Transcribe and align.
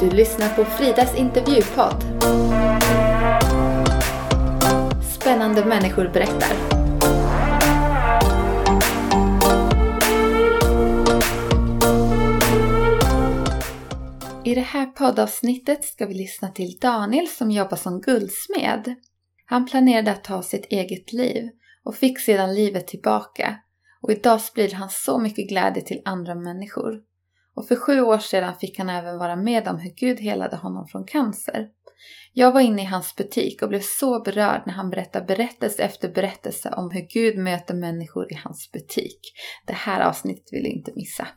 Du 0.00 0.10
lyssnar 0.10 0.48
på 0.48 0.64
Fridas 0.64 1.18
intervjupodd. 1.18 2.04
Spännande 5.20 5.64
människor 5.64 6.08
berättar. 6.08 6.52
I 14.44 14.54
det 14.54 14.60
här 14.60 14.86
poddavsnittet 14.86 15.84
ska 15.84 16.06
vi 16.06 16.14
lyssna 16.14 16.48
till 16.48 16.78
Daniel 16.80 17.28
som 17.28 17.50
jobbar 17.50 17.76
som 17.76 18.00
guldsmed. 18.00 18.94
Han 19.46 19.66
planerade 19.66 20.10
att 20.10 20.24
ta 20.24 20.42
sitt 20.42 20.66
eget 20.70 21.12
liv 21.12 21.48
och 21.84 21.96
fick 21.96 22.20
sedan 22.20 22.54
livet 22.54 22.88
tillbaka 22.88 23.56
och 24.02 24.12
idag 24.12 24.40
sprider 24.40 24.74
han 24.74 24.90
så 24.90 25.18
mycket 25.18 25.48
glädje 25.48 25.82
till 25.82 26.02
andra 26.04 26.34
människor. 26.34 27.09
Och 27.60 27.68
för 27.68 27.76
sju 27.76 28.00
år 28.00 28.18
sedan 28.18 28.54
fick 28.60 28.78
han 28.78 28.90
även 28.90 29.18
vara 29.18 29.36
med 29.36 29.68
om 29.68 29.78
hur 29.78 29.90
Gud 29.90 30.20
helade 30.20 30.56
honom 30.56 30.88
från 30.88 31.04
cancer. 31.04 31.68
Jag 32.32 32.52
var 32.52 32.60
inne 32.60 32.82
i 32.82 32.84
hans 32.84 33.16
butik 33.16 33.62
och 33.62 33.68
blev 33.68 33.82
så 33.82 34.22
berörd 34.22 34.62
när 34.66 34.74
han 34.74 34.90
berättade 34.90 35.26
berättelse 35.26 35.82
efter 35.82 36.08
berättelse 36.08 36.70
om 36.76 36.90
hur 36.90 37.00
Gud 37.00 37.38
möter 37.38 37.74
människor 37.74 38.32
i 38.32 38.34
hans 38.34 38.72
butik. 38.72 39.20
Det 39.66 39.72
här 39.72 40.00
avsnittet 40.00 40.44
vill 40.52 40.62
du 40.62 40.68
inte 40.68 40.92
missa. 40.96 41.28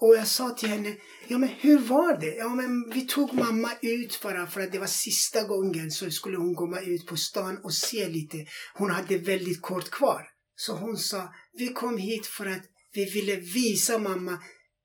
Och 0.00 0.16
jag 0.16 0.26
sa 0.26 0.50
till 0.50 0.68
henne, 0.68 0.94
ja 1.28 1.38
men 1.38 1.48
hur 1.48 1.78
var 1.78 2.20
det? 2.20 2.34
Ja 2.34 2.48
men 2.48 2.90
vi 2.94 3.00
tog 3.00 3.34
mamma 3.34 3.70
ut 3.82 4.20
bara 4.22 4.46
för 4.46 4.60
att 4.60 4.72
det 4.72 4.78
var 4.78 4.86
sista 4.86 5.42
gången 5.42 5.90
så 5.90 6.10
skulle 6.10 6.36
hon 6.36 6.54
komma 6.54 6.80
ut 6.80 7.06
på 7.06 7.16
stan 7.16 7.58
och 7.64 7.74
se 7.74 8.08
lite. 8.08 8.36
Hon 8.74 8.90
hade 8.90 9.18
väldigt 9.18 9.62
kort 9.62 9.90
kvar. 9.90 10.22
Så 10.56 10.72
hon 10.72 10.96
sa, 10.96 11.32
vi 11.52 11.68
kom 11.68 11.98
hit 11.98 12.26
för 12.26 12.46
att 12.46 12.62
vi 12.94 13.04
ville 13.04 13.36
visa 13.36 13.98
mamma 13.98 14.38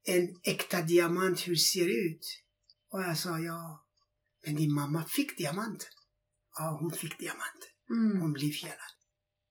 en 0.08 0.40
äkta 0.44 0.82
diamant 0.82 1.48
hur 1.48 1.54
det 1.54 1.60
ser 1.60 1.88
ut. 2.08 2.44
Och 2.92 3.02
jag 3.02 3.18
sa, 3.18 3.40
ja, 3.40 3.86
men 4.46 4.56
din 4.56 4.74
mamma 4.74 5.04
fick 5.04 5.38
diamant. 5.38 5.90
Ja, 6.58 6.78
hon 6.82 6.92
fick 6.92 7.20
diamant. 7.20 7.72
Mm. 7.90 8.22
Hon 8.22 8.34
blev 8.34 8.52
helad. 8.52 8.92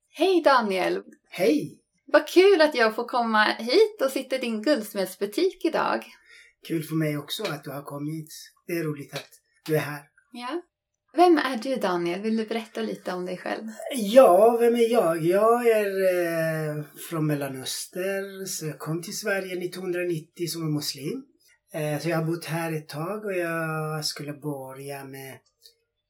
Hej 0.08 0.42
Daniel! 0.42 1.02
Hej! 1.30 1.82
Vad 2.06 2.28
kul 2.28 2.60
att 2.60 2.74
jag 2.74 2.94
får 2.94 3.08
komma 3.08 3.44
hit 3.44 4.02
och 4.02 4.10
sitta 4.10 4.36
i 4.36 4.38
din 4.38 4.62
guldsmedsbutik 4.62 5.64
idag. 5.64 6.04
Kul 6.66 6.82
för 6.82 6.94
mig 6.94 7.18
också 7.18 7.44
att 7.44 7.64
du 7.64 7.70
har 7.70 7.82
kommit. 7.82 8.28
Det 8.66 8.72
är 8.72 8.84
roligt 8.84 9.14
att 9.14 9.30
du 9.64 9.76
är 9.76 9.80
här. 9.80 10.02
Ja. 10.32 10.62
Vem 11.16 11.38
är 11.38 11.56
du 11.56 11.76
Daniel? 11.76 12.20
Vill 12.20 12.36
du 12.36 12.46
berätta 12.46 12.82
lite 12.82 13.12
om 13.12 13.26
dig 13.26 13.38
själv? 13.38 13.64
Ja, 13.96 14.56
vem 14.60 14.74
är 14.74 14.92
jag? 14.92 15.24
Jag 15.24 15.66
är 15.66 15.88
eh, 15.88 16.84
från 17.10 17.26
Mellanöstern. 17.26 18.46
Så 18.46 18.66
jag 18.66 18.78
kom 18.78 19.02
till 19.02 19.18
Sverige 19.18 19.64
1990 19.66 20.46
som 20.48 20.62
en 20.62 20.74
muslim. 20.74 21.24
Eh, 21.72 21.98
så 22.00 22.08
jag 22.08 22.16
har 22.16 22.24
bott 22.24 22.44
här 22.44 22.72
ett 22.72 22.88
tag 22.88 23.24
och 23.24 23.32
jag 23.32 24.04
skulle 24.04 24.32
börja 24.32 25.04
med, 25.04 25.38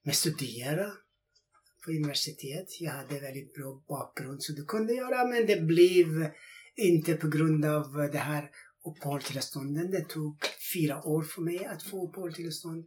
med 0.04 0.14
studera 0.14 0.86
på 1.84 1.90
universitet. 1.90 2.80
Jag 2.80 2.92
hade 2.92 3.20
väldigt 3.20 3.54
bra 3.54 3.82
bakgrund 3.88 4.42
så 4.42 4.52
det 4.52 4.64
kunde 4.68 4.92
jag 4.92 5.10
göra 5.10 5.26
men 5.26 5.46
det 5.46 5.60
blev 5.60 6.30
inte 6.76 7.14
på 7.14 7.28
grund 7.28 7.64
av 7.64 8.08
det 8.12 8.18
här 8.18 8.50
uppehållstillstånden. 8.86 9.90
Det 9.90 10.08
tog 10.08 10.36
fyra 10.74 11.04
år 11.04 11.22
för 11.22 11.42
mig 11.42 11.64
att 11.64 11.82
få 11.82 12.08
uppehållstillstånd. 12.08 12.84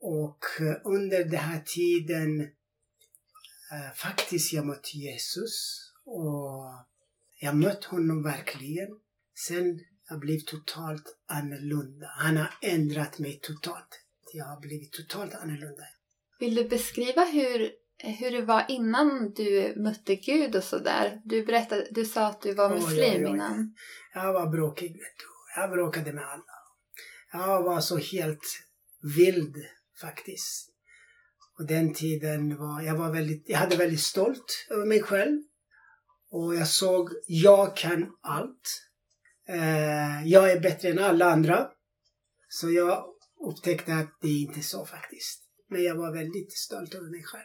Och 0.00 0.44
eh, 0.60 0.76
under 0.84 1.24
den 1.24 1.38
här 1.38 1.60
tiden 1.60 2.40
eh, 2.40 3.94
faktiskt 3.96 4.52
jag 4.52 4.66
mött 4.66 4.94
Jesus 4.94 5.84
och 6.04 6.64
jag 7.40 7.56
mött 7.56 7.84
honom 7.84 8.22
verkligen. 8.22 8.88
Sen 9.34 9.80
jag 10.08 10.20
blev 10.20 10.40
totalt 10.40 11.16
annorlunda. 11.26 12.06
Han 12.06 12.36
har 12.36 12.54
ändrat 12.62 13.18
mig 13.18 13.40
totalt. 13.42 14.04
Jag 14.32 14.44
har 14.44 14.60
blivit 14.60 14.92
totalt 14.92 15.34
annorlunda. 15.34 15.82
Vill 16.40 16.54
du 16.54 16.68
beskriva 16.68 17.24
hur, 17.24 17.70
hur 17.98 18.30
det 18.30 18.42
var 18.42 18.64
innan 18.68 19.32
du 19.36 19.74
mötte 19.76 20.14
Gud 20.14 20.56
och 20.56 20.64
sådär? 20.64 21.20
Du, 21.24 21.44
berättade, 21.44 21.88
du 21.90 22.04
sa 22.04 22.26
att 22.26 22.42
du 22.42 22.54
var 22.54 22.74
muslim 22.74 23.14
oj, 23.14 23.24
oj. 23.24 23.30
innan. 23.30 23.74
Jag 24.14 24.32
var 24.32 24.46
bråkig, 24.46 24.92
vet 24.92 25.18
du. 25.18 25.60
Jag 25.60 25.70
bråkade 25.70 26.12
med 26.12 26.24
alla. 26.24 26.44
Jag 27.32 27.62
var 27.62 27.80
så 27.80 27.96
helt 27.96 28.44
vild 29.16 29.56
faktiskt. 30.00 30.70
Och 31.58 31.66
den 31.66 31.94
tiden 31.94 32.56
var 32.56 32.82
jag 32.82 32.96
var 32.96 33.12
väldigt, 33.12 33.44
jag 33.46 33.58
hade 33.58 33.76
väldigt 33.76 34.00
stolt 34.00 34.66
över 34.70 34.86
mig 34.86 35.02
själv. 35.02 35.42
Och 36.30 36.54
jag 36.54 36.68
såg, 36.68 37.10
jag 37.26 37.76
kan 37.76 38.06
allt. 38.20 38.88
Eh, 39.48 40.26
jag 40.26 40.52
är 40.52 40.60
bättre 40.60 40.88
än 40.88 40.98
alla 40.98 41.32
andra. 41.32 41.68
Så 42.48 42.70
jag 42.70 43.04
upptäckte 43.40 43.94
att 43.94 44.18
det 44.20 44.28
inte 44.28 44.60
är 44.60 44.62
så 44.62 44.86
faktiskt. 44.86 45.40
Men 45.68 45.82
jag 45.82 45.94
var 45.94 46.12
väldigt 46.12 46.52
stolt 46.52 46.94
över 46.94 47.10
mig 47.10 47.22
själv. 47.24 47.44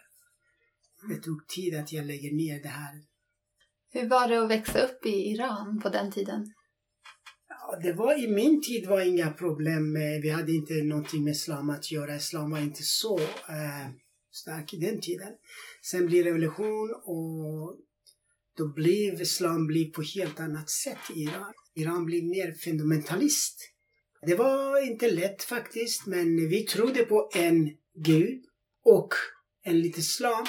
Det 1.09 1.21
tog 1.21 1.47
tid 1.47 1.75
att 1.75 1.91
jag 1.91 2.05
lägger 2.05 2.31
ner 2.31 2.63
det 2.63 2.69
här 2.69 2.93
Hur 3.89 4.09
var 4.09 4.27
det 4.27 4.43
att 4.43 4.49
växa 4.49 4.79
upp 4.79 5.05
i 5.05 5.31
Iran 5.31 5.79
på 5.83 5.89
den 5.89 6.11
tiden? 6.11 6.53
Det 7.81 7.93
var 7.93 8.23
i 8.23 8.27
min 8.27 8.61
tid 8.61 8.87
var 8.87 9.01
inga 9.01 9.31
problem 9.31 9.91
med, 9.93 10.21
vi 10.21 10.29
hade 10.29 10.51
inte 10.51 10.73
någonting 10.73 11.23
med 11.23 11.31
islam 11.31 11.69
att 11.69 11.91
göra. 11.91 12.15
Islam 12.15 12.51
var 12.51 12.59
inte 12.59 12.83
så 12.83 13.19
eh, 13.19 13.87
stark 14.31 14.73
i 14.73 14.77
den 14.77 15.01
tiden. 15.01 15.33
Sen 15.81 16.05
blev 16.05 16.25
revolution 16.25 16.93
och 17.03 17.77
då 18.57 18.73
blev 18.73 19.21
islam 19.21 19.67
blev 19.67 19.91
på 19.91 20.01
helt 20.01 20.39
annat 20.39 20.69
sätt 20.69 20.97
i 21.15 21.23
Iran. 21.23 21.53
Iran 21.75 22.05
blev 22.05 22.23
mer 22.23 22.51
fundamentalist. 22.51 23.59
Det 24.25 24.35
var 24.35 24.87
inte 24.91 25.11
lätt 25.11 25.43
faktiskt, 25.43 26.07
men 26.07 26.49
vi 26.49 26.63
trodde 26.63 27.03
på 27.03 27.29
en 27.35 27.69
gud 27.95 28.43
och 28.85 29.13
en 29.63 29.81
liten 29.81 29.99
islam. 29.99 30.45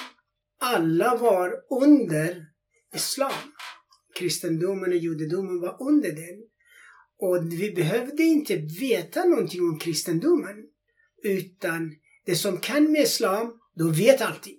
Alla 0.61 1.17
var 1.17 1.53
under 1.71 2.47
islam. 2.95 3.33
Kristendomen 4.19 4.93
och 4.93 4.99
judendomen 4.99 5.61
var 5.61 5.77
under 5.89 6.13
den. 6.13 6.54
Och 7.19 7.53
vi 7.53 7.73
behövde 7.73 8.23
inte 8.23 8.57
veta 8.57 9.25
någonting 9.25 9.61
om 9.61 9.79
kristendomen. 9.79 10.57
Utan 11.23 11.91
det 12.27 12.37
som 12.37 12.59
kan 12.59 12.93
med 12.93 13.03
islam, 13.03 13.59
de 13.75 13.93
vet 13.93 14.21
allting. 14.21 14.59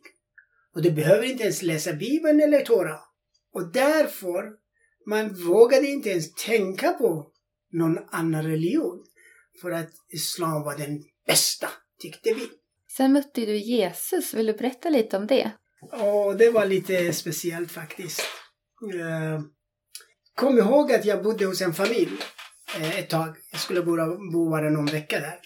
Och 0.75 0.81
de 0.81 0.91
behöver 0.91 1.23
inte 1.23 1.43
ens 1.43 1.61
läsa 1.61 1.93
bibeln 1.93 2.39
eller 2.39 2.61
Tora. 2.61 2.99
Och 3.53 3.71
därför, 3.73 4.43
man 5.05 5.33
vågade 5.33 5.87
inte 5.87 6.09
ens 6.09 6.33
tänka 6.33 6.91
på 6.91 7.31
någon 7.71 7.97
annan 8.11 8.43
religion. 8.43 9.05
För 9.61 9.71
att 9.71 9.91
islam 10.09 10.63
var 10.63 10.77
den 10.77 11.03
bästa, 11.27 11.67
tyckte 11.99 12.33
vi. 12.33 12.49
Sen 12.97 13.13
mötte 13.13 13.45
du 13.45 13.57
Jesus. 13.57 14.33
Vill 14.33 14.45
du 14.45 14.53
berätta 14.53 14.89
lite 14.89 15.17
om 15.17 15.27
det? 15.27 15.51
Och 15.91 16.37
det 16.37 16.49
var 16.49 16.65
lite 16.65 17.13
speciellt 17.13 17.71
faktiskt. 17.71 18.21
Eh, 18.93 19.41
Kom 20.35 20.57
ihåg 20.57 20.91
att 20.91 21.05
jag 21.05 21.23
bodde 21.23 21.45
hos 21.45 21.61
en 21.61 21.73
familj 21.73 22.11
Eh, 22.75 22.99
ett 22.99 23.09
tag. 23.09 23.35
Jag 23.51 23.61
skulle 23.61 23.81
bo, 23.81 23.95
bo 24.31 24.49
bara 24.49 24.69
någon 24.69 24.85
vecka 24.85 25.19
där. 25.19 25.39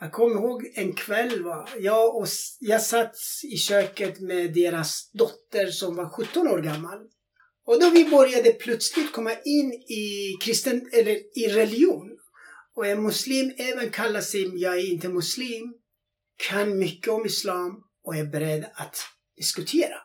Jag 0.00 0.12
kommer 0.12 0.34
ihåg 0.34 0.72
en 0.74 0.92
kväll, 0.92 1.42
va? 1.42 1.68
Jag, 1.78 2.16
och, 2.16 2.26
jag 2.58 2.82
satt 2.82 3.16
i 3.42 3.56
köket 3.56 4.20
med 4.20 4.54
deras 4.54 5.10
dotter 5.12 5.66
som 5.66 5.96
var 5.96 6.08
17 6.08 6.48
år 6.48 6.58
gammal. 6.58 6.98
Och 7.66 7.80
då 7.80 7.90
vi 7.90 8.04
började 8.04 8.52
plötsligt 8.52 9.12
komma 9.12 9.32
in 9.44 9.72
i 9.72 10.36
kristen, 10.40 10.88
eller 10.92 11.38
i 11.38 11.48
religion. 11.48 12.18
Och 12.76 12.86
en 12.86 13.02
muslim 13.02 13.52
även 13.56 13.90
kallar 13.90 14.20
sig, 14.20 14.62
jag 14.62 14.78
är 14.78 14.92
inte 14.92 15.08
muslim, 15.08 15.74
kan 16.48 16.78
mycket 16.78 17.08
om 17.08 17.26
islam 17.26 17.82
och 18.04 18.16
är 18.16 18.24
beredd 18.24 18.64
att 18.74 18.96
diskutera. 19.36 19.96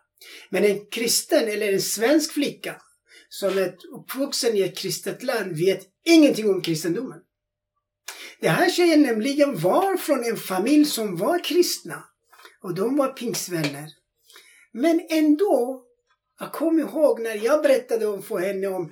Men 0.50 0.64
en 0.64 0.86
kristen 0.86 1.48
eller 1.48 1.74
en 1.74 1.82
svensk 1.82 2.34
flicka 2.34 2.82
som 3.30 3.58
är 3.58 3.76
uppvuxen 4.00 4.56
i 4.56 4.62
ett 4.62 4.78
kristet 4.78 5.24
land 5.24 5.58
vet 5.58 5.95
ingenting 6.06 6.50
om 6.50 6.62
kristendomen. 6.62 7.20
Det 8.40 8.50
här 8.50 8.70
tjejen 8.70 9.02
nämligen 9.02 9.60
var 9.60 9.98
från 9.98 10.24
en 10.24 10.38
familj 10.38 10.86
som 10.86 11.16
var 11.18 11.44
kristna 11.44 12.04
och 12.62 12.76
de 12.76 12.98
var 12.98 13.08
pingstvänner. 13.08 13.90
Men 14.72 15.02
ändå, 15.10 15.84
jag 16.40 16.52
kommer 16.52 16.82
ihåg 16.82 17.22
när 17.22 17.46
jag 17.46 17.62
berättade 17.62 18.22
för 18.22 18.38
henne 18.38 18.68
om 18.68 18.92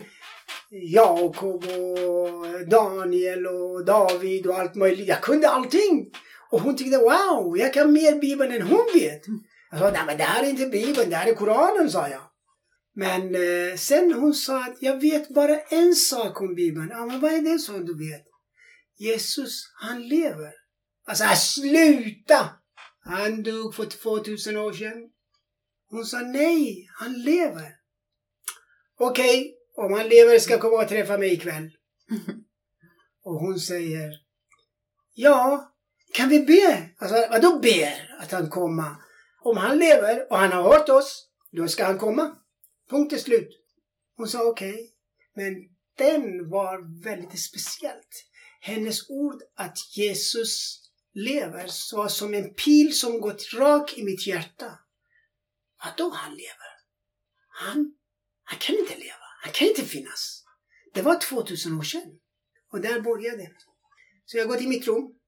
Jakob 0.69 1.65
och 1.65 2.67
Daniel 2.69 3.47
och 3.47 3.85
David 3.85 4.47
och 4.47 4.59
allt 4.59 4.75
möjligt. 4.75 5.07
Jag 5.07 5.21
kunde 5.21 5.49
allting! 5.49 6.11
Och 6.49 6.61
hon 6.61 6.75
tyckte 6.75 6.97
wow, 6.97 7.57
jag 7.57 7.73
kan 7.73 7.93
mer 7.93 8.19
Bibeln 8.19 8.51
än 8.51 8.61
hon 8.61 8.85
vet. 8.93 9.21
Jag 9.71 9.79
sa, 9.79 9.91
nej 9.91 10.03
men 10.05 10.17
det 10.17 10.23
här 10.23 10.43
är 10.43 10.49
inte 10.49 10.65
Bibeln, 10.65 11.09
det 11.09 11.15
här 11.15 11.29
är 11.31 11.35
Koranen, 11.35 11.89
sa 11.89 12.09
jag. 12.09 12.21
Men 12.95 13.35
eh, 13.35 13.75
sen 13.77 14.13
hon 14.13 14.33
sa 14.33 14.65
att 14.65 14.81
jag 14.81 15.01
vet 15.01 15.29
bara 15.29 15.59
en 15.59 15.95
sak 15.95 16.41
om 16.41 16.55
Bibeln. 16.55 16.89
Ja, 16.89 17.05
men 17.05 17.19
vad 17.19 17.33
är 17.33 17.41
det 17.41 17.59
som 17.59 17.85
du 17.85 18.09
vet? 18.09 18.25
Jesus, 18.97 19.71
han 19.81 20.07
lever. 20.07 20.53
Alltså, 21.05 21.25
sluta! 21.35 22.49
Han 22.99 23.43
dog 23.43 23.75
för 23.75 23.85
2000 23.85 24.57
år 24.57 24.73
sedan. 24.73 25.09
Hon 25.89 26.05
sa 26.05 26.19
nej, 26.19 26.87
han 26.99 27.13
lever. 27.13 27.71
Okej, 28.99 29.55
om 29.75 29.93
han 29.93 30.07
lever 30.07 30.39
ska 30.39 30.59
komma 30.59 30.83
och 30.83 30.89
träffa 30.89 31.17
mig 31.17 31.33
ikväll. 31.33 31.71
Och 33.23 33.35
hon 33.35 33.59
säger, 33.59 34.11
ja, 35.13 35.73
kan 36.13 36.29
vi 36.29 36.39
be? 36.39 36.89
Alltså, 36.97 37.15
vadå 37.29 37.59
ber 37.59 38.17
att 38.19 38.31
han 38.31 38.49
kommer? 38.49 38.95
Om 39.43 39.57
han 39.57 39.77
lever 39.77 40.31
och 40.31 40.37
han 40.37 40.51
har 40.51 40.63
hört 40.63 40.89
oss, 40.89 41.27
då 41.51 41.67
ska 41.67 41.85
han 41.85 41.99
komma. 41.99 42.35
Punkt 42.89 43.13
är 43.13 43.17
slut. 43.17 43.49
Hon 44.15 44.27
sa 44.27 44.43
okej. 44.43 44.73
Okay. 44.73 44.89
Men 45.35 45.53
den 45.97 46.49
var 46.49 47.03
väldigt 47.03 47.43
speciellt. 47.43 48.25
Hennes 48.59 49.09
ord 49.09 49.41
att 49.55 49.77
Jesus 49.97 50.79
lever 51.13 51.95
var 51.95 52.07
som 52.07 52.33
en 52.33 52.53
pil 52.53 52.97
som 52.97 53.21
gått 53.21 53.53
rakt 53.53 53.97
i 53.97 54.03
mitt 54.03 54.27
hjärta. 54.27 54.79
Vadå 55.83 56.09
han 56.09 56.31
lever? 56.31 56.73
Han, 57.47 57.95
han 58.43 58.59
kan 58.59 58.75
inte 58.75 58.97
leva. 58.97 59.25
Han 59.43 59.53
kan 59.53 59.67
inte 59.67 59.85
finnas. 59.85 60.43
Det 60.93 61.01
var 61.01 61.19
2000 61.19 61.79
år 61.79 61.83
sedan. 61.83 62.19
Och 62.71 62.81
där 62.81 63.01
började 63.01 63.37
det. 63.37 63.51
Så 64.25 64.37
jag 64.37 64.47
går 64.47 64.55
till 64.55 64.67
mitt 64.67 64.87
rum. 64.87 65.19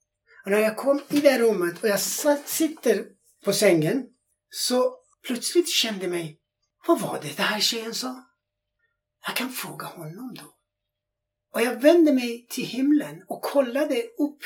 Och 0.46 0.52
när 0.52 0.60
jag 0.60 0.78
kom 0.78 1.02
i 1.10 1.20
det 1.20 1.40
rummet 1.40 1.84
och 1.84 1.90
jag 1.90 2.00
satt, 2.00 2.50
sitter 2.50 3.06
på 3.44 3.54
sängen 3.54 4.08
så 4.50 4.98
plötsligt 5.28 5.70
kände 5.70 6.02
jag 6.02 6.12
mig, 6.12 6.40
vad 6.88 7.02
var 7.02 7.22
det 7.22 7.38
den 7.38 7.46
här 7.46 7.60
tjejen 7.60 7.94
sa? 7.94 8.24
Jag 9.28 9.36
kan 9.36 9.50
fråga 9.50 9.86
honom 9.86 10.34
då. 10.34 10.56
Och 11.54 11.62
jag 11.62 11.82
vände 11.82 12.14
mig 12.14 12.46
till 12.50 12.66
himlen 12.66 13.24
och 13.28 13.42
kollade 13.42 14.04
upp 14.04 14.40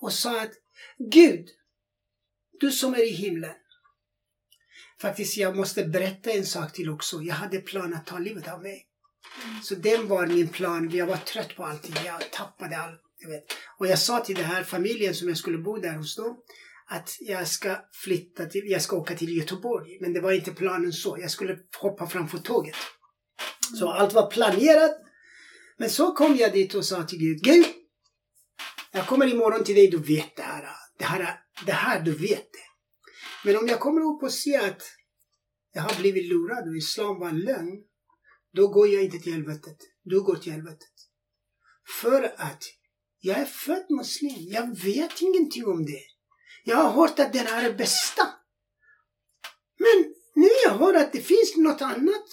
och 0.00 0.12
sa 0.12 0.42
att 0.42 0.52
Gud, 0.98 1.48
du 2.60 2.72
som 2.72 2.94
är 2.94 3.08
i 3.08 3.10
himlen. 3.10 3.54
Faktiskt, 5.00 5.36
jag 5.36 5.56
måste 5.56 5.84
berätta 5.84 6.30
en 6.30 6.46
sak 6.46 6.72
till 6.72 6.90
också. 6.90 7.22
Jag 7.22 7.34
hade 7.34 7.58
plan 7.58 7.94
att 7.94 8.06
ta 8.06 8.18
livet 8.18 8.48
av 8.48 8.62
mig. 8.62 8.86
Så 9.62 9.74
den 9.74 10.08
var 10.08 10.26
min 10.26 10.48
plan. 10.48 10.90
Jag 10.90 11.06
var 11.06 11.16
trött 11.16 11.56
på 11.56 11.64
allting. 11.64 11.94
Jag 12.04 12.30
tappade 12.30 12.78
allt. 12.78 13.00
Och 13.78 13.86
jag 13.86 13.98
sa 13.98 14.20
till 14.20 14.36
den 14.36 14.44
här 14.44 14.64
familjen 14.64 15.14
som 15.14 15.28
jag 15.28 15.36
skulle 15.36 15.58
bo 15.58 15.78
där 15.78 15.96
hos 15.96 16.16
då 16.16 16.36
att 16.86 17.16
jag 17.20 17.48
ska 17.48 17.76
flytta 17.92 18.46
till, 18.46 18.70
jag 18.70 18.82
ska 18.82 18.96
åka 18.96 19.16
till 19.16 19.36
Göteborg. 19.36 19.98
Men 20.00 20.12
det 20.12 20.20
var 20.20 20.32
inte 20.32 20.50
planen 20.50 20.92
så. 20.92 21.18
Jag 21.20 21.30
skulle 21.30 21.58
hoppa 21.80 22.06
framför 22.06 22.38
tåget. 22.38 22.76
Så 23.78 23.88
allt 23.88 24.12
var 24.12 24.30
planerat. 24.30 25.00
Men 25.76 25.90
så 25.90 26.12
kom 26.12 26.36
jag 26.36 26.52
dit 26.52 26.74
och 26.74 26.84
sa 26.84 27.02
till 27.02 27.18
Gud, 27.18 27.38
Gud, 27.42 27.66
jag 28.92 29.06
kommer 29.06 29.26
imorgon 29.26 29.64
till 29.64 29.74
dig, 29.74 29.90
du 29.90 29.98
vet 29.98 30.36
det 30.36 30.42
här. 30.42 30.68
Det 30.98 31.04
här, 31.04 31.40
det 31.66 31.72
här 31.72 32.00
du 32.00 32.12
vet 32.12 32.52
det. 32.52 32.68
Men 33.44 33.56
om 33.56 33.68
jag 33.68 33.80
kommer 33.80 34.00
upp 34.00 34.22
och 34.22 34.32
ser 34.32 34.68
att 34.68 34.82
jag 35.72 35.82
har 35.82 36.00
blivit 36.00 36.28
lurad 36.28 36.68
och 36.68 36.76
islam 36.76 37.18
var 37.20 37.28
en 37.28 37.40
lögn, 37.40 37.82
då 38.52 38.68
går 38.68 38.88
jag 38.88 39.04
inte 39.04 39.18
till 39.18 39.32
helvetet. 39.32 39.76
Du 40.02 40.22
går 40.22 40.36
till 40.36 40.52
helvetet. 40.52 40.92
För 42.00 42.22
att 42.36 42.62
jag 43.20 43.38
är 43.38 43.44
född 43.44 43.86
muslim. 43.90 44.48
Jag 44.50 44.76
vet 44.84 45.22
ingenting 45.22 45.66
om 45.66 45.86
det. 45.86 46.13
Jag 46.66 46.76
har 46.76 46.90
hört 46.90 47.18
att 47.18 47.32
den 47.32 47.46
är 47.46 47.62
det 47.62 47.74
bästa. 47.74 48.22
Men 49.78 50.14
nu 50.34 50.48
jag 50.64 50.70
hör 50.70 50.94
att 50.94 51.12
det 51.12 51.20
finns 51.20 51.56
något 51.56 51.82
annat. 51.82 52.24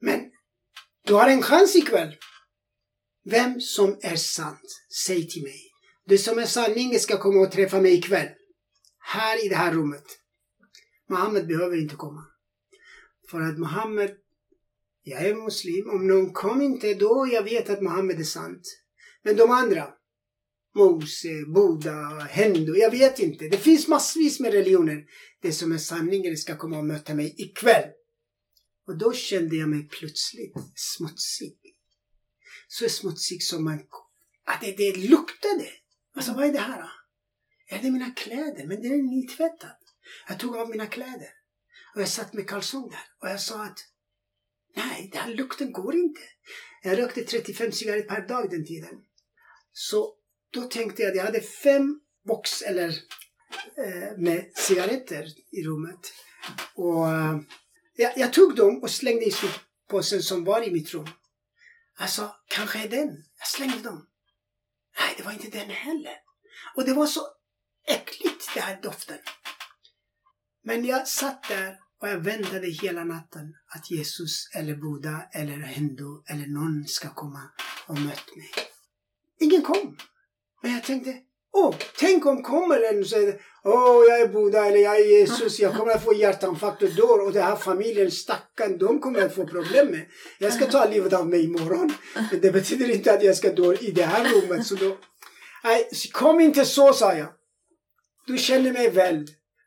Men 0.00 0.30
du 1.06 1.14
har 1.14 1.28
en 1.28 1.42
chans 1.42 1.76
ikväll. 1.76 2.16
Vem 3.24 3.60
som 3.60 3.98
är 4.02 4.16
sant, 4.16 4.82
säg 5.06 5.28
till 5.28 5.42
mig. 5.42 5.60
Det 6.06 6.18
som 6.18 6.38
är 6.38 6.46
sanning 6.46 6.98
ska 6.98 7.18
komma 7.18 7.40
och 7.40 7.52
träffa 7.52 7.80
mig 7.80 7.94
ikväll. 7.94 8.28
Här 8.98 9.46
i 9.46 9.48
det 9.48 9.56
här 9.56 9.72
rummet. 9.72 10.04
Mohammed 11.08 11.46
behöver 11.46 11.76
inte 11.76 11.96
komma. 11.96 12.24
För 13.30 13.40
att 13.40 13.58
Mohammed, 13.58 14.16
jag 15.02 15.22
är 15.22 15.34
muslim. 15.34 15.90
Om 15.90 16.06
någon 16.06 16.32
kom 16.32 16.62
inte 16.62 16.94
då, 16.94 17.28
jag 17.32 17.42
vet 17.42 17.70
att 17.70 17.82
Mohammed 17.82 18.20
är 18.20 18.24
sant. 18.24 18.62
Men 19.22 19.36
de 19.36 19.50
andra, 19.50 19.88
Mose, 20.74 21.44
Buddha, 21.46 22.24
Hindu, 22.24 22.76
jag 22.76 22.90
vet 22.90 23.18
inte. 23.18 23.48
Det 23.48 23.56
finns 23.56 23.88
massvis 23.88 24.40
med 24.40 24.52
religioner. 24.52 25.04
Det 25.42 25.52
som 25.52 25.72
är 25.72 25.78
sanningen 25.78 26.36
ska 26.36 26.56
komma 26.56 26.78
och 26.78 26.84
möta 26.84 27.14
mig 27.14 27.34
ikväll. 27.38 27.90
Och 28.86 28.98
då 28.98 29.12
kände 29.12 29.56
jag 29.56 29.68
mig 29.68 29.88
plötsligt 29.88 30.54
smutsig. 30.74 31.58
Så 32.68 32.88
smutsig 32.88 33.42
som 33.42 33.64
man... 33.64 33.78
Att 34.44 34.60
det, 34.60 34.76
det 34.76 34.96
luktade. 34.96 35.68
Alltså 36.16 36.32
vad 36.32 36.44
är 36.44 36.52
det 36.52 36.58
här? 36.58 36.90
Är 37.68 37.82
det 37.82 37.90
mina 37.90 38.10
kläder? 38.10 38.66
Men 38.66 38.82
det 38.82 38.88
är 38.88 39.02
nytvättat. 39.02 39.78
Jag 40.28 40.38
tog 40.38 40.56
av 40.56 40.68
mina 40.70 40.86
kläder. 40.86 41.28
Och 41.94 42.00
jag 42.00 42.08
satt 42.08 42.32
med 42.32 42.48
kalsonger. 42.48 43.00
Och 43.22 43.28
jag 43.28 43.40
sa 43.40 43.64
att 43.64 43.78
nej, 44.76 45.08
den 45.12 45.20
här 45.22 45.34
lukten 45.34 45.72
går 45.72 45.94
inte. 45.94 46.20
Jag 46.82 46.98
rökte 46.98 47.24
35 47.24 47.72
cigaretter 47.72 48.08
per 48.08 48.28
dag 48.28 48.50
den 48.50 48.66
tiden. 48.66 48.94
Så 49.72 50.14
då 50.54 50.62
tänkte 50.62 51.02
jag 51.02 51.10
att 51.10 51.16
jag 51.16 51.24
hade 51.24 51.40
fem 51.40 52.00
box 52.26 52.62
eller 52.62 52.88
eh, 53.76 54.16
med 54.18 54.50
cigaretter 54.54 55.26
i 55.50 55.62
rummet. 55.62 56.12
Och 56.74 57.08
eh, 57.08 57.36
jag, 57.96 58.12
jag, 58.18 58.32
tog 58.32 58.56
dem 58.56 58.82
och 58.82 58.90
slängde 58.90 59.24
i 59.24 59.30
soppåsen 59.30 60.22
som 60.22 60.44
var 60.44 60.68
i 60.68 60.72
mitt 60.72 60.94
rum. 60.94 61.08
Alltså, 61.98 62.34
kanske 62.48 62.84
är 62.84 62.88
den. 62.88 63.24
Jag 63.38 63.48
slängde 63.48 63.78
dem. 63.78 64.06
Nej, 65.00 65.14
det 65.16 65.22
var 65.22 65.32
inte 65.32 65.58
den 65.58 65.70
heller. 65.70 66.16
Och 66.76 66.84
det 66.84 66.94
var 66.94 67.06
så 67.06 67.20
äckligt, 67.88 68.54
den 68.54 68.62
här 68.62 68.82
doften. 68.82 69.18
Men 70.62 70.84
jag 70.84 71.08
satt 71.08 71.48
där 71.48 71.78
och 72.00 72.08
jag 72.08 72.18
väntade 72.18 72.66
hela 72.66 73.04
natten 73.04 73.54
att 73.66 73.90
Jesus 73.90 74.48
eller 74.54 74.76
Buddha 74.76 75.28
eller 75.32 75.56
Hindu 75.56 76.22
eller 76.26 76.46
någon 76.46 76.84
ska 76.86 77.14
komma 77.14 77.50
och 77.86 77.98
möta 77.98 78.36
mig. 78.36 78.50
Ingen 79.40 79.62
kom. 79.62 79.96
Men 80.64 80.72
jag 80.72 80.84
tänkte, 80.84 81.14
åh, 81.52 81.74
tänk 81.98 82.26
om 82.26 82.42
kommer 82.42 82.80
en 82.82 83.00
och 83.00 83.06
säger 83.06 83.40
åh, 83.64 84.04
jag 84.08 84.20
är 84.20 84.28
Buddha 84.28 84.66
eller 84.66 84.78
jag 84.78 85.00
är 85.00 85.04
Jesus, 85.04 85.60
jag 85.60 85.76
kommer 85.76 85.92
att 85.92 86.04
få 86.04 86.14
hjärtinfarkt 86.14 86.82
och 86.82 86.88
dör 86.88 87.26
och 87.26 87.32
den 87.32 87.42
här 87.42 87.56
familjen, 87.56 88.10
stackarn, 88.10 88.78
de 88.78 89.00
kommer 89.00 89.22
att 89.22 89.34
få 89.34 89.46
problem 89.46 89.86
med. 89.86 90.06
Jag 90.38 90.52
ska 90.52 90.66
ta 90.66 90.84
livet 90.84 91.12
av 91.12 91.28
mig 91.28 91.44
imorgon. 91.44 91.92
Men 92.30 92.40
det 92.40 92.52
betyder 92.52 92.90
inte 92.90 93.12
att 93.12 93.22
jag 93.22 93.36
ska 93.36 93.52
dö 93.52 93.74
i 93.74 93.90
det 93.90 94.02
här 94.02 94.34
rummet. 94.34 94.66
Så 94.66 94.74
då, 94.74 94.96
nej, 95.64 95.88
kom 96.12 96.40
inte 96.40 96.64
så, 96.64 96.92
sa 96.92 97.14
jag. 97.14 97.28
Du 98.26 98.38
känner 98.38 98.72
mig 98.72 98.90
väl. 98.90 99.26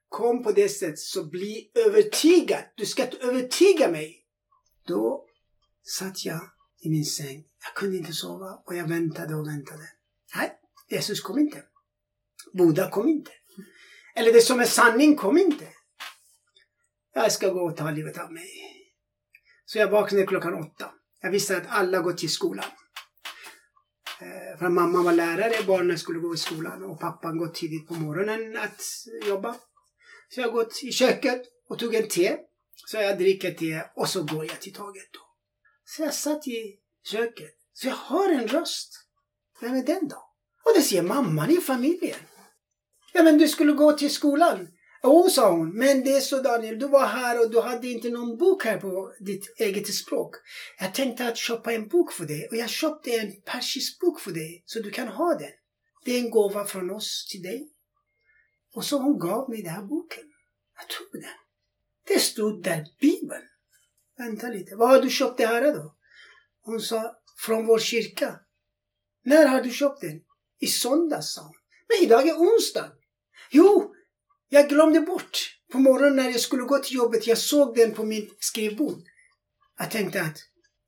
Kom 0.10 0.44
på 0.44 0.52
det 0.52 0.70
sättet, 0.70 1.00
så 1.00 1.24
bli 1.24 1.72
övertygad. 1.86 2.64
Du 2.76 2.86
ska 2.86 3.06
övertyga 3.22 3.92
mig. 3.92 4.24
Då 4.88 5.26
satt 6.00 6.26
jag 6.26 6.42
i 6.82 6.90
min 6.90 7.06
säng. 7.06 7.44
Jag 7.64 7.74
kunde 7.76 7.98
inte 7.98 8.14
sova 8.14 8.62
och 8.66 8.76
jag 8.76 8.88
väntade 8.88 9.36
och 9.36 9.48
väntade. 9.48 9.84
Nej, 10.36 10.52
Jesus 10.90 11.22
kom 11.22 11.40
inte. 11.40 11.64
Buddha 12.54 12.90
kom 12.90 13.08
inte. 13.08 13.32
Eller 14.16 14.34
det 14.34 14.42
som 14.42 14.60
är 14.60 14.66
sanning 14.66 15.16
kom 15.16 15.38
inte. 15.38 15.68
Jag 17.14 17.32
ska 17.32 17.50
gå 17.50 17.62
och 17.62 17.78
ta 17.78 17.92
livet 17.92 18.18
av 18.18 18.34
mig. 18.34 18.50
Så 19.66 19.78
jag 19.78 19.92
vaknade 19.92 20.26
klockan 20.26 20.54
åtta. 20.54 20.92
Jag 21.22 21.32
visste 21.32 21.58
att 21.58 21.68
alla 21.68 22.00
gått 22.00 22.18
till 22.18 22.32
skolan. 22.32 22.66
Eh, 24.22 24.60
för 24.60 24.70
mamma 24.70 25.04
var 25.04 25.14
lärare, 25.14 25.64
barnen 25.68 26.00
skulle 26.00 26.20
gå 26.20 26.34
i 26.34 26.38
skolan 26.38 26.84
och 26.84 27.00
pappan 27.00 27.38
gått 27.38 27.56
tidigt 27.56 27.88
på 27.88 27.94
morgonen 27.94 28.58
att 28.58 28.82
jobba. 29.26 29.56
Så 30.30 30.42
jag 30.42 30.52
gått 30.52 30.84
i 30.84 30.92
köket 30.92 31.42
och 31.70 31.80
tog 31.80 31.96
en 31.96 32.08
te. 32.08 32.38
Så 32.86 32.98
jag 32.98 33.18
dricker 33.18 33.52
te 33.52 33.84
och 33.96 34.10
så 34.10 34.24
går 34.24 34.46
jag 34.46 34.62
till 34.62 34.74
taget 34.74 35.14
då. 35.14 35.20
Så 35.84 36.02
jag 36.02 36.14
satt 36.14 36.48
i 36.48 36.80
köket. 37.04 37.56
Så 37.74 37.88
jag 37.88 37.96
hör 37.96 38.30
en 38.30 38.48
röst. 38.48 38.94
Vem 39.62 39.74
är 39.76 39.84
den 39.84 40.08
då? 40.08 40.27
Och 40.68 40.74
det 40.76 40.82
säger 40.82 41.02
mamman 41.02 41.50
i 41.50 41.58
familjen. 41.58 42.20
Ja 43.14 43.24
men 43.24 43.38
du 43.38 43.48
skulle 43.48 43.74
gå 43.74 43.92
till 43.92 44.14
skolan. 44.14 44.68
Jo, 45.04 45.30
sa 45.30 45.52
hon. 45.52 45.78
Men 45.78 46.04
det 46.04 46.16
är 46.16 46.22
så 46.22 46.42
Daniel, 46.42 46.80
du 46.80 46.88
var 46.88 47.06
här 47.06 47.42
och 47.42 47.52
du 47.52 47.62
hade 47.62 47.88
inte 47.88 48.10
någon 48.10 48.38
bok 48.38 48.66
här 48.66 48.78
på 48.78 49.14
ditt 49.20 49.60
eget 49.60 49.94
språk. 49.94 50.36
Jag 50.80 50.94
tänkte 50.94 51.28
att 51.28 51.38
köpa 51.38 51.74
en 51.74 51.88
bok 51.88 52.14
för 52.14 52.26
dig 52.26 52.48
och 52.52 52.58
jag 52.58 52.70
köpte 52.70 53.12
en 53.12 53.42
persisk 53.42 54.00
bok 54.00 54.20
för 54.20 54.32
dig 54.32 54.64
så 54.66 54.80
du 54.80 54.92
kan 54.92 55.08
ha 55.08 55.34
den. 55.34 55.52
Det 56.06 56.12
är 56.12 56.20
en 56.20 56.30
gåva 56.30 56.66
från 56.66 56.92
oss 56.92 57.28
till 57.32 57.42
dig. 57.42 57.70
Och 58.76 58.86
så 58.86 58.98
hon 58.98 59.20
gav 59.20 59.50
mig 59.50 59.62
den 59.62 59.74
här 59.74 59.84
boken. 59.84 60.24
Jag 60.78 60.90
tog 60.90 61.22
den. 61.22 61.38
Det 62.08 62.20
stod 62.20 62.64
där 62.64 62.86
Bibeln. 63.00 63.44
Vänta 64.18 64.48
lite, 64.48 64.76
vad 64.76 64.90
har 64.90 65.02
du 65.02 65.10
köpt 65.10 65.38
det 65.38 65.46
här 65.46 65.74
då? 65.74 65.96
Hon 66.62 66.82
sa, 66.82 67.16
från 67.38 67.66
vår 67.66 67.80
kyrka. 67.80 68.40
När 69.24 69.48
har 69.48 69.62
du 69.62 69.72
köpt 69.72 70.02
den? 70.02 70.22
I 70.60 70.68
söndags, 70.68 71.34
sa 71.34 71.42
hon. 71.42 71.56
Men 71.88 72.06
idag 72.06 72.28
är 72.28 72.34
onsdag. 72.34 72.92
Jo, 73.52 73.94
jag 74.50 74.70
glömde 74.70 75.02
bort. 75.02 75.54
På 75.72 75.80
morgonen 75.80 76.16
när 76.16 76.30
jag 76.30 76.40
skulle 76.40 76.64
gå 76.64 76.78
till 76.78 76.96
jobbet, 76.96 77.28
jag 77.28 77.38
såg 77.38 77.76
den 77.76 77.94
på 77.94 78.04
min 78.04 78.30
skrivbord. 78.40 79.02
Jag 79.80 79.92
tänkte 79.92 80.22
att 80.22 80.38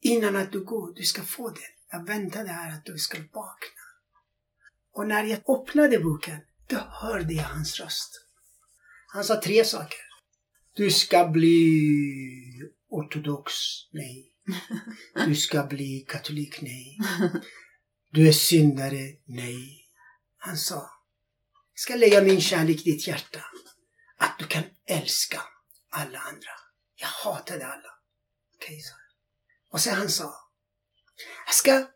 innan 0.02 0.36
att 0.36 0.52
du 0.52 0.64
går, 0.64 0.94
du 0.94 1.04
ska 1.04 1.22
få 1.22 1.50
den. 1.50 1.64
Jag 1.92 2.06
väntade 2.06 2.50
här 2.50 2.74
att 2.74 2.86
du 2.86 2.98
ska 2.98 3.18
vakna. 3.18 3.84
Och 4.94 5.08
när 5.08 5.24
jag 5.24 5.60
öppnade 5.60 6.00
boken, 6.00 6.38
då 6.68 6.78
hörde 6.78 7.34
jag 7.34 7.44
hans 7.44 7.80
röst. 7.80 8.26
Han 9.08 9.24
sa 9.24 9.42
tre 9.42 9.66
saker. 9.66 10.00
Du 10.76 10.92
ska 10.92 11.28
bli 11.28 12.62
ortodox, 12.90 13.54
nej. 13.92 14.26
Du 15.26 15.36
ska 15.36 15.64
bli 15.64 16.06
katolik, 16.08 16.62
nej. 16.62 16.98
Du 18.12 18.28
är 18.28 18.32
syndare, 18.32 19.18
nej. 19.25 19.86
Han 20.38 20.58
sa, 20.58 20.92
ska 21.75 21.96
lägga 21.96 22.22
min 22.22 22.42
kärlek 22.42 22.88
i 22.88 22.92
ditt 22.92 23.08
hjärta. 23.08 23.46
Att 24.18 24.39
du 24.39 24.48
kan 24.48 24.63
älska 24.86 25.42
alla 25.89 26.20
andra. 26.20 26.51
Jag 26.96 27.08
hatade 27.08 27.68
alla. 27.68 28.00
Okej, 28.56 28.66
okay, 28.66 28.75
jag. 28.78 29.00
Och 29.70 29.82
sen 29.82 29.96
han 29.96 30.10
sa, 30.10 30.34
jag 31.46 31.56
ska 31.56 31.88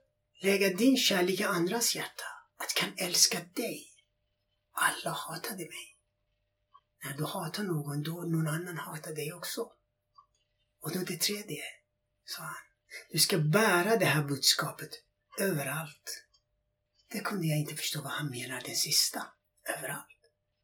lägga 0.41 0.70
din 0.70 0.98
kärlek 0.98 1.39
i 1.39 1.43
andras 1.43 1.96
hjärta. 1.96 2.25
Att 2.58 2.74
kan 2.74 2.93
älska 2.98 3.39
dig. 3.53 3.89
Alla 4.74 5.12
hatade 5.12 5.58
mig. 5.58 5.98
När 7.03 7.17
du 7.17 7.25
hatar 7.25 7.63
någon, 7.63 8.03
då 8.03 8.12
någon 8.12 8.48
annan 8.48 8.77
hatar 8.77 9.15
dig 9.15 9.34
också. 9.34 9.62
Och 10.82 10.91
då 10.93 11.00
det 11.00 11.22
tredje, 11.22 11.63
sa 12.25 12.43
han, 12.43 12.63
du 13.12 13.20
ska 13.20 13.38
bära 13.38 13.98
det 13.98 14.05
här 14.05 14.24
budskapet 14.24 14.91
överallt. 15.38 16.25
Det 17.12 17.20
kunde 17.20 17.48
jag 17.48 17.60
inte 17.60 17.75
förstå 17.75 18.02
vad 18.02 18.12
han 18.12 18.30
menar, 18.30 18.62
den 18.62 18.75
sista. 18.75 19.24
Överallt. 19.78 20.08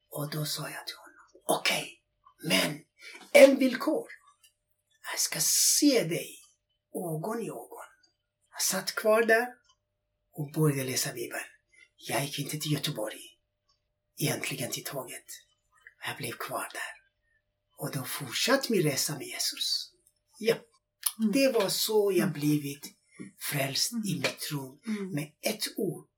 Och 0.09 0.29
då 0.29 0.45
sa 0.45 0.69
jag 0.69 0.87
till 0.87 0.95
honom, 0.95 1.43
okej, 1.59 1.81
okay, 1.81 2.49
men 2.49 2.85
en 3.31 3.59
villkor. 3.59 4.07
Jag 5.11 5.19
ska 5.19 5.39
se 5.41 6.03
dig 6.03 6.39
ögon 6.95 7.39
i 7.41 7.49
ögon. 7.49 7.89
Jag 8.51 8.61
satt 8.61 8.95
kvar 8.95 9.23
där 9.23 9.47
och 10.31 10.51
började 10.51 10.91
läsa 10.91 11.13
Bibeln. 11.13 11.43
Jag 11.95 12.23
gick 12.23 12.39
inte 12.39 12.57
till 12.57 12.71
Göteborg. 12.71 13.19
Egentligen 14.17 14.71
till 14.71 14.83
tåget. 14.83 15.25
Jag 16.07 16.17
blev 16.17 16.31
kvar 16.31 16.69
där. 16.73 16.99
Och 17.77 17.91
då 17.91 18.03
fortsatte 18.03 18.71
min 18.71 18.83
resa 18.83 19.17
med 19.17 19.27
Jesus. 19.27 19.91
Ja, 20.39 20.55
mm. 21.19 21.31
det 21.31 21.51
var 21.51 21.69
så 21.69 22.11
jag 22.15 22.31
blivit 22.31 22.98
frälst 23.39 23.91
mm. 23.91 24.03
i 24.05 24.15
mitt 24.15 24.39
tro. 24.39 24.81
Mm. 24.87 25.11
Med 25.11 25.31
ett 25.41 25.67
ord. 25.77 26.09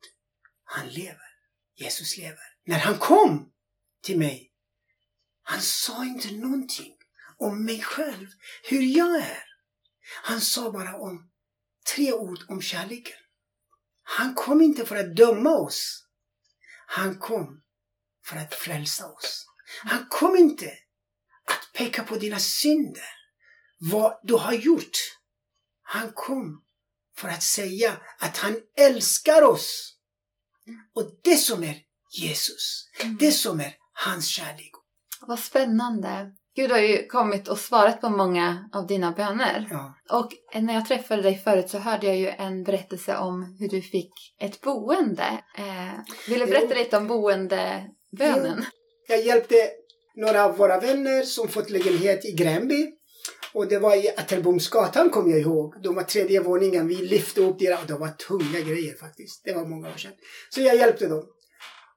Han 0.63 0.89
lever. 0.89 1.31
Jesus 1.75 2.17
lever. 2.17 2.55
När 2.65 2.79
han 2.79 2.99
kom 2.99 3.51
till 4.03 4.17
mig, 4.17 4.51
han 5.43 5.61
sa 5.61 6.05
inte 6.05 6.31
någonting 6.31 6.97
om 7.37 7.65
mig 7.65 7.81
själv, 7.81 8.27
hur 8.63 8.81
jag 8.81 9.17
är. 9.17 9.43
Han 10.23 10.41
sa 10.41 10.71
bara 10.71 10.95
om 10.95 11.31
tre 11.95 12.13
ord 12.13 12.39
om 12.47 12.61
kärleken. 12.61 13.17
Han 14.03 14.35
kom 14.35 14.61
inte 14.61 14.85
för 14.85 14.95
att 14.95 15.15
döma 15.15 15.49
oss. 15.49 16.05
Han 16.85 17.19
kom 17.19 17.63
för 18.25 18.37
att 18.37 18.53
frälsa 18.53 19.07
oss. 19.07 19.45
Han 19.83 20.05
kom 20.09 20.35
inte 20.35 20.71
att 21.47 21.73
peka 21.73 22.03
på 22.03 22.15
dina 22.15 22.39
synder, 22.39 23.09
vad 23.79 24.19
du 24.23 24.33
har 24.33 24.53
gjort. 24.53 24.97
Han 25.81 26.11
kom 26.13 26.63
för 27.21 27.27
att 27.27 27.43
säga 27.43 27.91
att 28.19 28.37
han 28.37 28.55
älskar 28.77 29.41
oss. 29.41 29.95
Och 30.95 31.03
det 31.23 31.35
som 31.35 31.63
är 31.63 31.75
Jesus, 32.19 32.89
mm. 33.03 33.17
det 33.19 33.31
som 33.31 33.59
är 33.59 33.73
hans 33.93 34.27
kärlek. 34.27 34.71
Vad 35.21 35.39
spännande. 35.39 36.31
Gud 36.55 36.71
har 36.71 36.79
ju 36.79 37.07
kommit 37.07 37.47
och 37.47 37.57
svarat 37.57 38.01
på 38.01 38.09
många 38.09 38.69
av 38.73 38.87
dina 38.87 39.11
böner. 39.11 39.67
Ja. 39.71 39.95
Och 40.09 40.31
när 40.61 40.73
jag 40.73 40.87
träffade 40.87 41.21
dig 41.21 41.37
förut 41.37 41.69
så 41.69 41.77
hörde 41.77 42.07
jag 42.07 42.17
ju 42.17 42.27
en 42.27 42.63
berättelse 42.63 43.17
om 43.17 43.57
hur 43.59 43.69
du 43.69 43.81
fick 43.81 44.13
ett 44.39 44.61
boende. 44.61 45.43
Eh, 45.57 45.99
vill 46.27 46.39
du 46.39 46.45
berätta 46.45 46.73
lite 46.73 46.97
om 46.97 47.07
boendebönen? 47.07 48.65
Jag 49.07 49.25
hjälpte 49.25 49.55
några 50.15 50.45
av 50.45 50.57
våra 50.57 50.79
vänner 50.79 51.23
som 51.23 51.47
fått 51.47 51.69
lägenhet 51.69 52.25
i 52.25 52.31
Gränby. 52.31 52.91
Och 53.53 53.67
det 53.67 53.79
var 53.79 53.95
i 53.95 54.09
Attelbomsgatan 54.17 55.09
kommer 55.09 55.31
jag 55.31 55.39
ihåg. 55.39 55.75
De 55.83 55.95
var 55.95 56.03
tredje 56.03 56.39
våningen. 56.39 56.87
Vi 56.87 56.95
lyfte 56.95 57.41
upp 57.41 57.59
deras... 57.59 57.87
Det 57.87 57.93
var 57.93 58.09
tunga 58.09 58.59
grejer 58.59 58.95
faktiskt. 58.95 59.41
Det 59.43 59.53
var 59.53 59.65
många 59.65 59.87
år 59.87 59.97
sedan. 59.97 60.13
Så 60.49 60.61
jag 60.61 60.75
hjälpte 60.75 61.07
dem. 61.07 61.25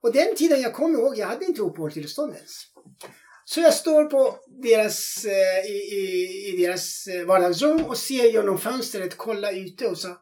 Och 0.03 0.13
den 0.13 0.37
tiden 0.37 0.61
jag 0.61 0.75
kommer 0.75 0.99
ihåg, 0.99 1.19
jag 1.19 1.27
hade 1.27 1.45
inte 1.45 1.63
uppehållstillstånd 1.63 2.35
ens. 2.35 2.53
Så 3.45 3.61
jag 3.61 3.75
står 3.75 4.05
på 4.05 4.39
deras, 4.63 5.25
eh, 5.25 5.71
i, 5.71 5.77
i, 5.77 6.49
i, 6.49 6.63
deras 6.63 7.07
eh, 7.07 7.27
vardagsrum 7.27 7.85
och 7.85 7.99
ser 7.99 8.25
genom 8.25 8.59
fönstret, 8.59 9.17
kolla 9.17 9.53
ute 9.53 9.87
och 9.87 9.99
sa 9.99 10.21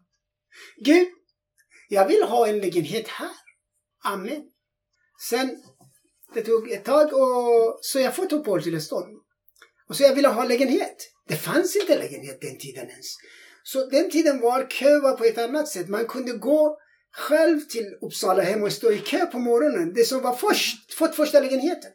Gud, 0.85 1.09
jag 1.89 2.09
vill 2.09 2.23
ha 2.23 2.49
en 2.49 2.59
lägenhet 2.59 3.09
här. 3.09 3.31
Amen. 4.05 4.43
Sen, 5.29 5.63
det 6.35 6.43
tog 6.43 6.71
ett 6.71 6.85
tag 6.85 7.13
och 7.13 7.79
så 7.81 7.99
jag 7.99 8.17
fått 8.17 8.33
uppehållstillstånd. 8.33 9.22
Och 9.93 9.97
så 9.97 10.03
jag 10.03 10.15
ville 10.15 10.29
ha 10.29 10.45
lägenhet. 10.45 10.97
Det 11.29 11.37
fanns 11.37 11.77
inte 11.77 11.99
lägenhet 11.99 12.41
den 12.41 12.59
tiden 12.59 12.91
ens. 12.91 13.07
Så 13.63 13.87
den 13.87 14.11
tiden 14.11 14.41
var 14.41 14.71
kö 14.71 15.01
var 15.01 15.17
på 15.17 15.25
ett 15.25 15.39
annat 15.39 15.69
sätt. 15.69 15.89
Man 15.89 16.07
kunde 16.07 16.33
gå 16.33 16.79
själv 17.13 17.61
till 17.61 17.95
Uppsala 18.01 18.43
hem 18.43 18.63
och 18.63 18.73
stå 18.73 18.93
i 18.93 18.99
kö 18.99 19.27
på 19.27 19.39
morgonen. 19.39 19.93
Det 19.95 20.05
som 20.05 20.23
var 20.23 20.35
först, 20.35 20.95
fått 20.95 21.17
första 21.17 21.41
lägenheten. 21.41 21.91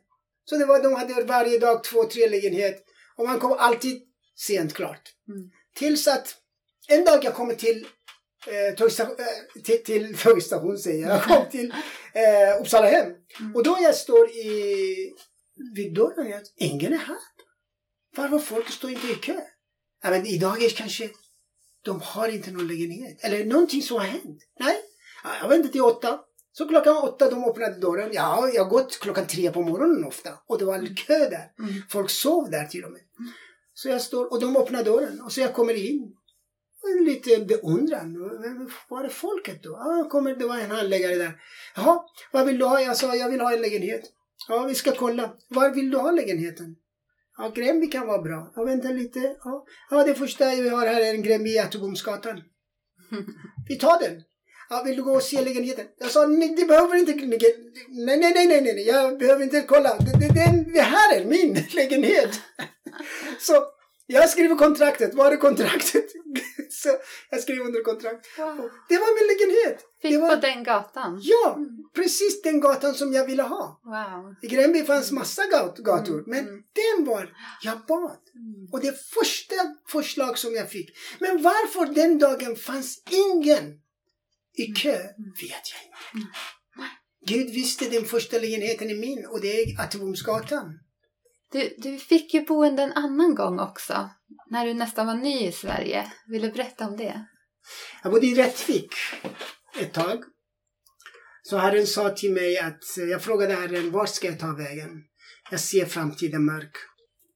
Så 0.45 0.57
det 0.57 0.65
var, 0.65 0.83
de 0.83 0.95
hade 0.95 1.23
varje 1.23 1.59
dag 1.59 1.83
två, 1.83 2.03
tre 2.03 2.29
lägenhet. 2.29 2.85
Och 3.15 3.25
man 3.25 3.39
kom 3.39 3.55
alltid 3.59 4.01
sent 4.35 4.73
klart. 4.73 5.09
Mm. 5.27 5.49
Tills 5.75 6.07
att 6.07 6.35
en 6.87 7.05
dag 7.05 7.23
jag 7.23 7.33
kommer 7.33 7.53
till 7.53 7.87
eh, 8.47 8.75
tågstation, 8.75 9.15
eh, 9.19 9.61
till, 9.61 9.83
till 9.83 10.17
tågstation 10.23 10.77
säger 10.77 11.07
jag. 11.07 11.15
Jag 11.15 11.23
kom 11.23 11.49
till 11.51 11.73
eh, 12.13 12.61
Uppsala 12.61 12.87
hem. 12.87 13.13
Mm. 13.39 13.55
Och 13.55 13.63
då 13.63 13.77
jag 13.81 13.95
står 13.95 14.29
i, 14.29 14.55
vid 15.75 15.93
dörren, 15.93 16.29
jag, 16.29 16.41
ingen 16.55 16.93
är 16.93 16.97
här. 16.97 17.36
Varför 18.17 18.39
folk 18.39 18.69
står 18.69 18.89
inte 18.89 19.07
i 19.07 19.15
kö? 19.15 19.41
Ja, 20.03 20.09
men 20.09 20.25
idag 20.25 20.63
är 20.63 20.69
kanske 20.69 21.09
de 21.81 22.01
har 22.01 22.27
inte 22.27 22.51
någon 22.51 22.67
lägenhet. 22.67 23.23
Eller 23.23 23.45
någonting 23.45 23.81
som 23.81 23.97
har 23.97 24.05
hänt. 24.05 24.39
Nej, 24.59 24.75
jag 25.41 25.49
väntar 25.49 25.69
till 25.69 25.81
åtta. 25.81 26.19
Så 26.51 26.67
klockan 26.67 26.97
åtta 26.97 27.29
de 27.29 27.43
öppnade 27.43 27.79
dörren. 27.79 28.09
Ja, 28.13 28.49
jag 28.53 28.63
har 28.63 28.69
gått 28.69 28.99
klockan 28.99 29.27
tre 29.27 29.51
på 29.51 29.61
morgonen 29.61 30.05
ofta. 30.05 30.29
Och 30.47 30.59
det 30.59 30.65
var 30.65 30.95
kö 30.95 31.29
där. 31.29 31.51
Mm. 31.59 31.73
Folk 31.89 32.09
sov 32.09 32.49
där 32.51 32.65
till 32.65 32.83
och 32.83 32.91
med. 32.91 33.01
Mm. 33.19 33.31
Så 33.73 33.89
jag 33.89 34.01
står 34.01 34.31
och 34.31 34.41
de 34.41 34.57
öppnar 34.57 34.83
dörren 34.83 35.21
och 35.21 35.31
så 35.31 35.41
jag 35.41 35.53
kommer 35.53 35.73
in. 35.73 36.13
Lite 37.05 37.45
beundran. 37.45 38.15
Var 38.89 39.03
är 39.03 39.09
folket 39.09 39.63
då? 39.63 39.75
Ah, 39.75 40.09
kommer, 40.09 40.35
det 40.35 40.45
var 40.45 40.57
en 40.57 40.71
handläggare 40.71 41.15
där. 41.15 41.41
Jaha, 41.75 42.03
vad 42.31 42.45
vill 42.45 42.57
du 42.57 42.65
ha? 42.65 42.81
Jag 42.81 42.97
sa 42.97 43.15
jag 43.15 43.29
vill 43.29 43.41
ha 43.41 43.53
en 43.53 43.61
lägenhet. 43.61 44.01
Ja, 44.47 44.63
vi 44.63 44.75
ska 44.75 44.91
kolla. 44.91 45.33
Var 45.47 45.69
vill 45.69 45.91
du 45.91 45.97
ha 45.97 46.11
lägenheten? 46.11 46.75
Ja, 47.37 47.51
Gränby 47.55 47.87
kan 47.87 48.07
vara 48.07 48.21
bra. 48.21 48.51
Ja, 48.55 48.63
vänta 48.63 48.87
lite. 48.87 49.35
Ja, 49.43 49.65
ja 49.89 50.03
det 50.03 50.15
första 50.15 50.55
vi 50.55 50.69
har 50.69 50.87
här 50.87 51.01
är 51.01 51.13
en 51.13 51.23
Gränby 51.23 51.49
i 51.49 51.57
Ätebomsgatan. 51.57 52.41
Vi 53.67 53.75
tar 53.75 53.99
den. 53.99 54.23
Ja, 54.69 54.83
vill 54.85 54.95
du 54.95 55.03
gå 55.03 55.11
och 55.15 55.23
se 55.23 55.41
lägenheten? 55.41 55.85
Jag 55.99 56.11
sa, 56.11 56.27
nej, 56.27 56.55
det 56.57 56.65
behöver 56.65 56.95
inte... 56.95 57.13
Nej, 57.13 58.17
nej, 58.17 58.33
nej, 58.33 58.47
nej, 58.47 58.61
nej, 58.61 58.87
jag 58.87 59.19
behöver 59.19 59.43
inte 59.43 59.61
kolla. 59.61 59.97
Det, 59.97 60.19
det, 60.19 60.33
det, 60.33 60.71
det 60.73 60.81
här 60.81 61.15
är 61.15 61.25
min 61.25 61.53
lägenhet. 61.75 62.41
Så 63.39 63.53
jag 64.07 64.29
skriver 64.29 64.55
kontraktet. 64.55 65.13
Var 65.13 65.31
är 65.31 65.37
kontraktet? 65.37 66.05
Så 66.69 66.89
jag 67.29 67.41
skrev 67.41 67.59
under 67.59 67.83
kontrakt. 67.83 68.27
Wow. 68.37 68.69
Det 68.89 68.97
var 68.97 69.19
min 69.19 69.27
lägenhet. 69.27 69.85
Fick 70.01 70.11
det 70.11 70.17
var... 70.17 70.35
på 70.35 70.41
den 70.41 70.63
gatan? 70.63 71.19
Ja, 71.23 71.55
mm. 71.55 71.69
precis 71.95 72.41
den 72.41 72.59
gatan 72.59 72.93
som 72.93 73.13
jag 73.13 73.25
ville 73.25 73.43
ha. 73.43 73.81
Wow. 73.83 74.35
I 74.41 74.47
Gränby 74.47 74.83
fanns 74.83 75.11
massa 75.11 75.41
gator, 75.51 76.13
mm. 76.13 76.23
men 76.27 76.39
mm. 76.39 76.63
den 76.73 77.05
var, 77.05 77.33
jag 77.61 77.77
bad. 77.87 78.19
Mm. 78.35 78.67
Och 78.71 78.81
det 78.81 79.05
första 79.05 79.55
förslag 79.87 80.37
som 80.37 80.53
jag 80.53 80.69
fick. 80.69 80.97
Men 81.19 81.41
varför 81.41 81.93
den 81.93 82.19
dagen 82.19 82.55
fanns 82.55 83.03
ingen 83.09 83.79
i 84.57 84.65
mm. 84.65 84.75
kö 84.75 84.95
mm. 84.95 85.31
vet 85.41 85.65
jag 85.73 85.81
inte. 86.21 86.27
Gud 87.25 87.53
visste 87.53 87.89
den 87.89 88.05
första 88.05 88.37
lägenheten 88.37 88.89
är 88.89 88.95
min 88.95 89.25
och 89.25 89.41
det 89.41 89.61
är 89.61 89.81
Atebomsgatan. 89.81 90.79
Du, 91.51 91.75
du 91.77 91.97
fick 91.97 92.33
ju 92.33 92.45
boende 92.45 92.83
en 92.83 92.93
annan 92.93 93.35
gång 93.35 93.59
också, 93.59 94.09
när 94.49 94.65
du 94.65 94.73
nästan 94.73 95.07
var 95.07 95.15
ny 95.15 95.47
i 95.47 95.51
Sverige. 95.51 96.11
Vill 96.27 96.41
du 96.41 96.51
berätta 96.51 96.87
om 96.87 96.97
det? 96.97 97.25
Jag 98.03 98.11
bodde 98.11 98.27
i 98.27 98.35
Rättvik 98.35 98.93
ett 99.79 99.93
tag. 99.93 100.23
Så 101.43 101.57
Herren 101.57 101.87
sa 101.87 102.09
till 102.09 102.33
mig 102.33 102.57
att, 102.57 102.83
jag 103.09 103.23
frågade 103.23 103.53
Herren, 103.53 103.91
var 103.91 104.05
ska 104.05 104.27
jag 104.27 104.39
ta 104.39 104.51
vägen? 104.51 104.89
Jag 105.51 105.59
ser 105.59 105.85
framtiden 105.85 106.45
mörk. 106.45 106.71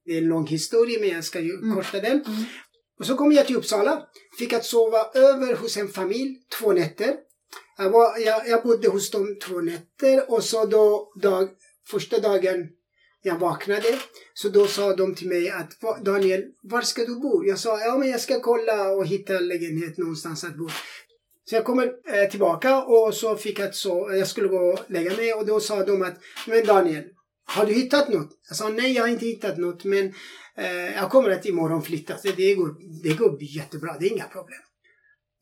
Det 0.06 0.14
är 0.14 0.18
en 0.18 0.28
lång 0.28 0.48
historia 0.48 1.00
men 1.00 1.10
jag 1.10 1.24
ska 1.24 1.40
ju 1.40 1.54
mm. 1.54 1.76
korta 1.76 2.00
den. 2.00 2.26
Mm. 2.26 2.44
Och 3.00 3.06
så 3.06 3.18
kom 3.18 3.32
jag 3.32 3.48
till 3.48 3.56
Uppsala. 3.56 4.08
Fick 4.40 4.54
att 4.54 4.66
sova 4.66 5.12
över 5.14 5.56
hos 5.56 5.78
en 5.78 5.88
familj 5.88 6.38
två 6.60 6.74
nätter. 6.74 7.16
Jag, 7.78 7.90
var, 7.90 8.18
jag, 8.18 8.48
jag 8.48 8.64
bodde 8.64 8.88
hos 8.88 9.12
dem 9.12 9.38
två 9.44 9.62
nätter 9.62 10.32
och 10.32 10.44
så 10.44 10.66
då 10.66 11.14
dag, 11.22 11.50
första 11.92 12.20
dagen 12.20 12.70
jag 13.22 13.40
vaknade 13.40 13.88
så 14.34 14.50
då 14.50 14.68
sa 14.68 14.96
de 14.96 15.16
till 15.16 15.28
mig 15.28 15.50
att 15.50 16.04
Daniel, 16.06 16.44
var 16.64 16.82
ska 16.82 17.06
du 17.06 17.20
bo? 17.20 17.44
Jag 17.46 17.60
sa 17.60 17.80
ja 17.80 17.98
men 17.98 18.10
jag 18.10 18.22
ska 18.22 18.40
kolla 18.40 18.92
och 18.92 19.06
hitta 19.06 19.40
lägenhet 19.40 19.98
någonstans 19.98 20.44
att 20.44 20.58
bo. 20.58 20.70
Så 21.46 21.56
jag 21.56 21.66
kommer 21.66 21.84
eh, 21.86 22.30
tillbaka 22.30 22.84
och 22.84 23.14
så 23.14 23.36
fick 23.36 23.60
jag 23.60 23.76
så 23.76 24.12
jag 24.14 24.28
skulle 24.28 24.48
gå 24.48 24.58
och 24.58 24.80
lägga 24.88 25.16
mig 25.16 25.34
och 25.34 25.46
då 25.46 25.60
sa 25.60 25.86
de 25.86 26.02
att 26.02 26.18
men 26.48 26.66
Daniel, 26.66 27.04
har 27.46 27.66
du 27.66 27.74
hittat 27.74 28.10
något? 28.10 28.30
Jag 28.48 28.58
sa 28.58 28.70
nej 28.70 28.94
jag 28.94 29.04
har 29.04 29.10
inte 29.10 29.26
hittat 29.26 29.58
något 29.58 29.84
men 29.84 30.14
Eh, 30.58 30.96
jag 30.96 31.10
kommer 31.10 31.30
att 31.30 31.46
imorgon 31.46 31.82
flytta. 31.82 32.18
Så 32.18 32.28
det 32.38 32.56
går, 32.56 32.76
det 33.04 33.14
går 33.14 33.44
jättebra, 33.44 33.98
det 34.00 34.06
är 34.06 34.12
inga 34.12 34.28
problem. 34.28 34.60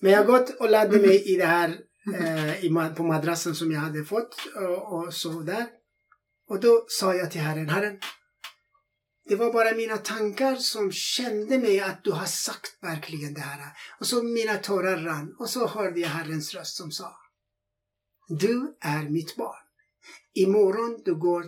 Men 0.02 0.12
jag 0.12 0.26
gått 0.26 0.50
och 0.60 0.70
lade 0.70 1.00
mig 1.00 1.34
i 1.34 1.36
det 1.36 1.46
här 1.46 1.78
eh, 2.74 2.94
på 2.96 3.04
madrassen 3.04 3.56
som 3.56 3.72
jag 3.72 3.80
hade 3.80 4.04
fått 4.04 4.36
och, 4.56 4.94
och 4.94 5.14
så 5.14 5.30
där. 5.30 5.66
Och 6.50 6.60
då 6.60 6.86
sa 6.88 7.16
jag 7.16 7.32
till 7.32 7.42
Herren, 7.42 7.70
Herren, 7.70 8.00
det 9.26 9.36
var 9.36 9.54
bara 9.54 9.76
mina 9.76 9.98
tankar 9.98 10.56
som 10.56 10.92
kände 10.92 11.58
mig 11.58 11.80
att 11.80 12.04
du 12.04 12.12
har 12.12 12.26
sagt 12.26 12.78
verkligen 12.82 13.34
det 13.34 13.42
här. 13.42 13.78
Och 14.00 14.08
så 14.08 14.24
mina 14.24 14.58
tårar 14.58 14.98
rann 14.98 15.36
och 15.40 15.50
så 15.50 15.68
hörde 15.68 16.00
jag 16.00 16.10
Herrens 16.10 16.54
röst 16.54 16.76
som 16.78 16.92
sa 16.92 17.18
Du 18.28 18.78
är 18.82 19.10
mitt 19.10 19.36
barn. 19.36 19.64
Imorgon 20.34 21.02
du 21.06 21.16
går 21.16 21.46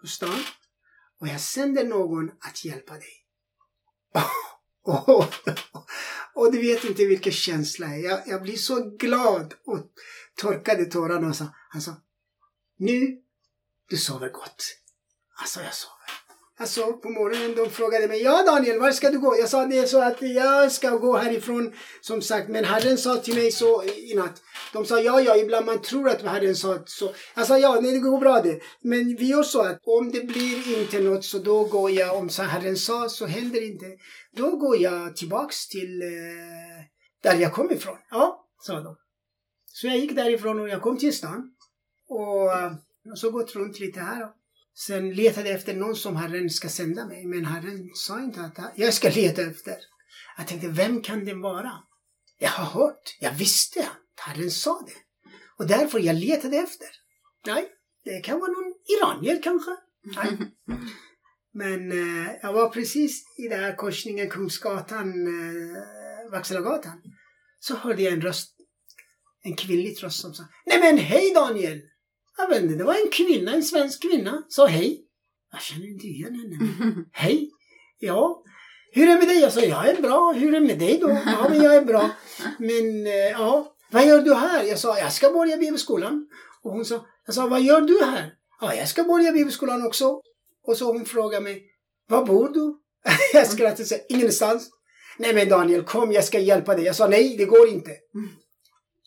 på 0.00 0.06
stan 0.06 0.40
och 1.20 1.28
jag 1.28 1.40
sänder 1.40 1.84
någon 1.84 2.30
att 2.40 2.64
hjälpa 2.64 2.94
dig. 2.94 3.26
och, 4.82 5.24
och 6.34 6.52
du 6.52 6.58
vet 6.60 6.84
inte 6.84 7.04
vilken 7.04 7.32
känsla 7.32 7.96
jag, 7.96 8.22
jag 8.26 8.42
blir 8.42 8.56
så 8.56 8.90
glad 8.96 9.54
och 9.66 9.80
torkade 10.34 10.84
tårarna 10.84 11.28
och 11.28 11.36
sa, 11.36 11.46
han 11.68 11.82
sa 11.82 11.96
Nu, 12.78 13.23
du 13.88 13.96
sover 13.96 14.28
gott. 14.28 14.64
Alltså 15.40 15.60
jag 15.60 15.74
sover. 15.74 15.94
Alltså 16.56 16.92
på 16.92 17.10
morgonen 17.10 17.54
de 17.54 17.70
frågade 17.70 18.08
mig, 18.08 18.22
ja 18.22 18.42
Daniel, 18.46 18.80
var 18.80 18.90
ska 18.90 19.10
du 19.10 19.18
gå? 19.18 19.36
Jag 19.38 19.48
sa 19.48 19.66
det 19.66 19.78
är 19.78 19.86
så 19.86 20.02
att 20.02 20.22
jag 20.22 20.72
ska 20.72 20.90
gå 20.90 21.16
härifrån, 21.16 21.72
som 22.00 22.22
sagt. 22.22 22.48
Men 22.48 22.64
Herren 22.64 22.98
sa 22.98 23.16
till 23.16 23.34
mig 23.34 23.52
så 23.52 23.84
i 23.84 24.14
natt. 24.16 24.42
De 24.72 24.86
sa 24.86 25.00
ja, 25.00 25.20
ja, 25.20 25.36
ibland 25.36 25.66
man 25.66 25.82
tror 25.82 26.08
att 26.08 26.22
Herren 26.22 26.56
sa 26.56 26.82
så. 26.86 27.14
Jag 27.34 27.46
sa 27.46 27.58
ja, 27.58 27.80
nej, 27.80 27.92
det 27.92 27.98
går 27.98 28.20
bra 28.20 28.40
det. 28.40 28.60
Men 28.82 29.16
vi 29.16 29.26
gör 29.26 29.42
så 29.42 29.62
att 29.62 29.80
om 29.84 30.10
det 30.10 30.20
blir 30.20 30.78
inte 30.80 31.00
något 31.00 31.24
så 31.24 31.38
då 31.38 31.64
går 31.64 31.90
jag, 31.90 32.16
om 32.16 32.28
så 32.30 32.42
Herren 32.42 32.76
sa 32.76 33.08
så 33.08 33.26
händer 33.26 33.66
inte. 33.66 33.86
Då 34.36 34.56
går 34.56 34.76
jag 34.76 35.16
tillbaks 35.16 35.68
till 35.68 36.02
eh, 36.02 36.84
där 37.22 37.34
jag 37.34 37.52
kom 37.52 37.70
ifrån. 37.70 37.96
Ja, 38.10 38.46
sa 38.60 38.80
de. 38.80 38.96
Så 39.66 39.86
jag 39.86 39.96
gick 39.96 40.16
därifrån 40.16 40.60
och 40.60 40.68
jag 40.68 40.82
kom 40.82 40.98
till 40.98 41.16
stan. 41.16 41.50
Och, 42.08 42.52
och 43.10 43.18
så 43.18 43.30
gått 43.30 43.54
runt 43.56 43.80
lite 43.80 44.00
här. 44.00 44.28
Sen 44.76 45.14
letade 45.14 45.48
jag 45.48 45.58
efter 45.58 45.74
någon 45.74 45.96
som 45.96 46.16
Herren 46.16 46.50
ska 46.50 46.68
sända 46.68 47.06
mig, 47.06 47.26
men 47.26 47.44
Herren 47.44 47.90
sa 47.94 48.22
inte 48.22 48.40
att 48.40 48.72
jag 48.76 48.94
ska 48.94 49.08
leta 49.08 49.42
efter. 49.42 49.76
Jag 50.36 50.48
tänkte, 50.48 50.68
vem 50.68 51.02
kan 51.02 51.24
det 51.24 51.34
vara? 51.34 51.72
Jag 52.38 52.50
har 52.50 52.64
hört, 52.64 53.16
jag 53.20 53.32
visste 53.32 53.80
att 53.80 54.20
Herren 54.20 54.50
sa 54.50 54.82
det. 54.86 55.28
Och 55.58 55.66
därför 55.66 55.98
jag 55.98 56.16
letade 56.16 56.56
efter. 56.56 56.88
Nej, 57.46 57.68
det 58.04 58.20
kan 58.20 58.40
vara 58.40 58.52
någon 58.52 58.74
iranier 58.98 59.42
kanske. 59.42 59.70
Nej. 60.02 60.38
Men 61.52 61.92
eh, 61.92 62.32
jag 62.42 62.52
var 62.52 62.68
precis 62.68 63.24
i 63.38 63.48
den 63.48 63.60
här 63.60 63.76
korsningen 63.76 64.30
Kungsgatan, 64.30 65.26
eh, 65.26 66.30
Vaxhallagatan. 66.30 67.02
Så 67.60 67.74
hörde 67.76 68.02
jag 68.02 68.12
en 68.12 68.20
röst, 68.20 68.56
en 69.42 69.56
kvinnlig 69.56 70.04
röst 70.04 70.20
som 70.20 70.34
sa 70.34 70.44
Nej 70.66 70.80
men 70.80 70.98
hej 70.98 71.32
Daniel! 71.34 71.80
Jag 72.36 72.48
vet 72.48 72.62
inte, 72.62 72.74
det 72.74 72.84
var 72.84 72.94
en 72.94 73.10
kvinna, 73.12 73.54
en 73.54 73.62
svensk 73.62 74.02
kvinna, 74.02 74.42
sa 74.48 74.66
hej. 74.66 75.00
Jag 75.52 75.62
känner 75.62 75.86
inte 75.86 76.06
igen 76.06 76.34
henne. 76.34 77.04
hej. 77.12 77.50
Ja. 77.98 78.42
Hur 78.92 79.02
är 79.02 79.06
det 79.06 79.18
med 79.18 79.28
dig? 79.28 79.40
Jag 79.40 79.52
sa, 79.52 79.60
jag 79.60 79.88
är 79.88 80.02
bra. 80.02 80.32
Hur 80.32 80.54
är 80.54 80.60
det 80.60 80.66
med 80.66 80.78
dig 80.78 80.98
då? 80.98 81.08
Ja, 81.26 81.46
men 81.48 81.62
jag 81.62 81.74
är 81.74 81.84
bra. 81.84 82.10
Men, 82.58 83.06
eh, 83.06 83.30
ja. 83.32 83.76
Vad 83.90 84.06
gör 84.06 84.22
du 84.22 84.34
här? 84.34 84.64
Jag 84.64 84.78
sa, 84.78 84.98
jag 84.98 85.12
ska 85.12 85.30
börja 85.30 85.56
bibelskolan. 85.56 86.28
Och 86.62 86.70
hon 86.70 86.84
sa, 86.84 87.06
jag 87.26 87.34
sa, 87.34 87.46
vad 87.46 87.62
gör 87.62 87.80
du 87.80 88.04
här? 88.04 88.32
Ja, 88.60 88.74
jag 88.74 88.88
ska 88.88 89.04
börja 89.04 89.32
bibelskolan 89.32 89.86
också. 89.86 90.20
Och 90.66 90.76
så 90.76 90.92
hon 90.92 91.04
frågade 91.04 91.44
mig, 91.44 91.62
var 92.08 92.26
bor 92.26 92.48
du? 92.48 92.78
jag 93.32 93.46
skrattade 93.46 93.82
och 93.82 93.88
sa, 93.88 93.96
ingenstans. 94.08 94.70
Nej 95.18 95.34
men 95.34 95.48
Daniel, 95.48 95.84
kom 95.84 96.12
jag 96.12 96.24
ska 96.24 96.38
hjälpa 96.38 96.74
dig. 96.74 96.84
Jag 96.84 96.96
sa, 96.96 97.08
nej 97.08 97.36
det 97.38 97.44
går 97.44 97.68
inte. 97.68 97.90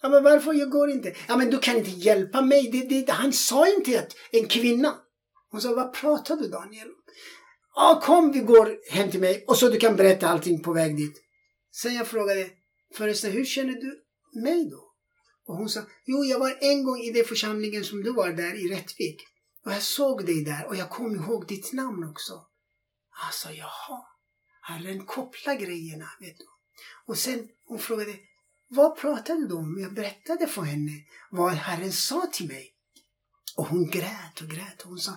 Ja, 0.01 0.09
men 0.09 0.23
varför 0.23 0.53
jag 0.53 0.69
går 0.69 0.89
inte? 0.89 1.15
Ja, 1.27 1.37
men 1.37 1.49
du 1.49 1.59
kan 1.59 1.77
inte 1.77 1.89
hjälpa 1.89 2.41
mig. 2.41 2.71
Det, 2.71 3.01
det, 3.01 3.11
han 3.11 3.33
sa 3.33 3.67
inte 3.67 3.99
att 3.99 4.15
en 4.31 4.47
kvinna. 4.47 4.95
Hon 5.51 5.61
sa, 5.61 5.73
vad 5.73 5.93
pratar 5.93 6.35
du 6.35 6.47
Daniel? 6.47 6.87
Ja, 7.75 8.01
kom 8.03 8.31
vi 8.31 8.39
går 8.39 8.77
hem 8.91 9.11
till 9.11 9.19
mig 9.19 9.45
och 9.47 9.57
så 9.57 9.69
du 9.69 9.79
kan 9.79 9.95
berätta 9.95 10.27
allting 10.27 10.63
på 10.63 10.73
väg 10.73 10.97
dit. 10.97 11.23
Sen 11.71 11.95
jag 11.95 12.07
frågade, 12.07 12.49
förresten, 12.93 13.31
hur 13.31 13.45
känner 13.45 13.73
du 13.73 14.03
mig 14.41 14.69
då? 14.69 14.93
Och 15.45 15.55
hon 15.55 15.69
sa, 15.69 15.81
jo, 16.05 16.23
jag 16.25 16.39
var 16.39 16.57
en 16.61 16.83
gång 16.83 16.99
i 16.99 17.11
den 17.11 17.25
församlingen 17.25 17.83
som 17.83 18.03
du 18.03 18.13
var 18.13 18.29
där 18.29 18.65
i 18.65 18.69
Rättvik. 18.69 19.21
Och 19.65 19.71
jag 19.71 19.81
såg 19.81 20.25
dig 20.25 20.43
där 20.43 20.67
och 20.67 20.75
jag 20.75 20.89
kom 20.89 21.15
ihåg 21.15 21.47
ditt 21.47 21.73
namn 21.73 22.03
också. 22.03 22.33
Alltså, 23.25 23.49
jaha. 23.51 24.01
Herren 24.61 25.05
kopplar 25.05 25.55
grejerna, 25.55 26.09
vet 26.19 26.37
du. 26.37 26.45
Och 27.05 27.17
sen 27.17 27.47
hon 27.67 27.79
frågade, 27.79 28.15
vad 28.69 28.97
pratade 28.97 29.47
du 29.47 29.53
om? 29.53 29.77
Jag 29.81 29.93
berättade 29.93 30.47
för 30.47 30.61
henne 30.61 30.91
vad 31.31 31.53
Herren 31.53 31.91
sa 31.91 32.29
till 32.33 32.47
mig. 32.47 32.73
Och 33.57 33.65
hon 33.65 33.89
grät 33.89 34.41
och 34.41 34.47
grät. 34.49 34.81
Hon 34.83 34.99
sa, 34.99 35.11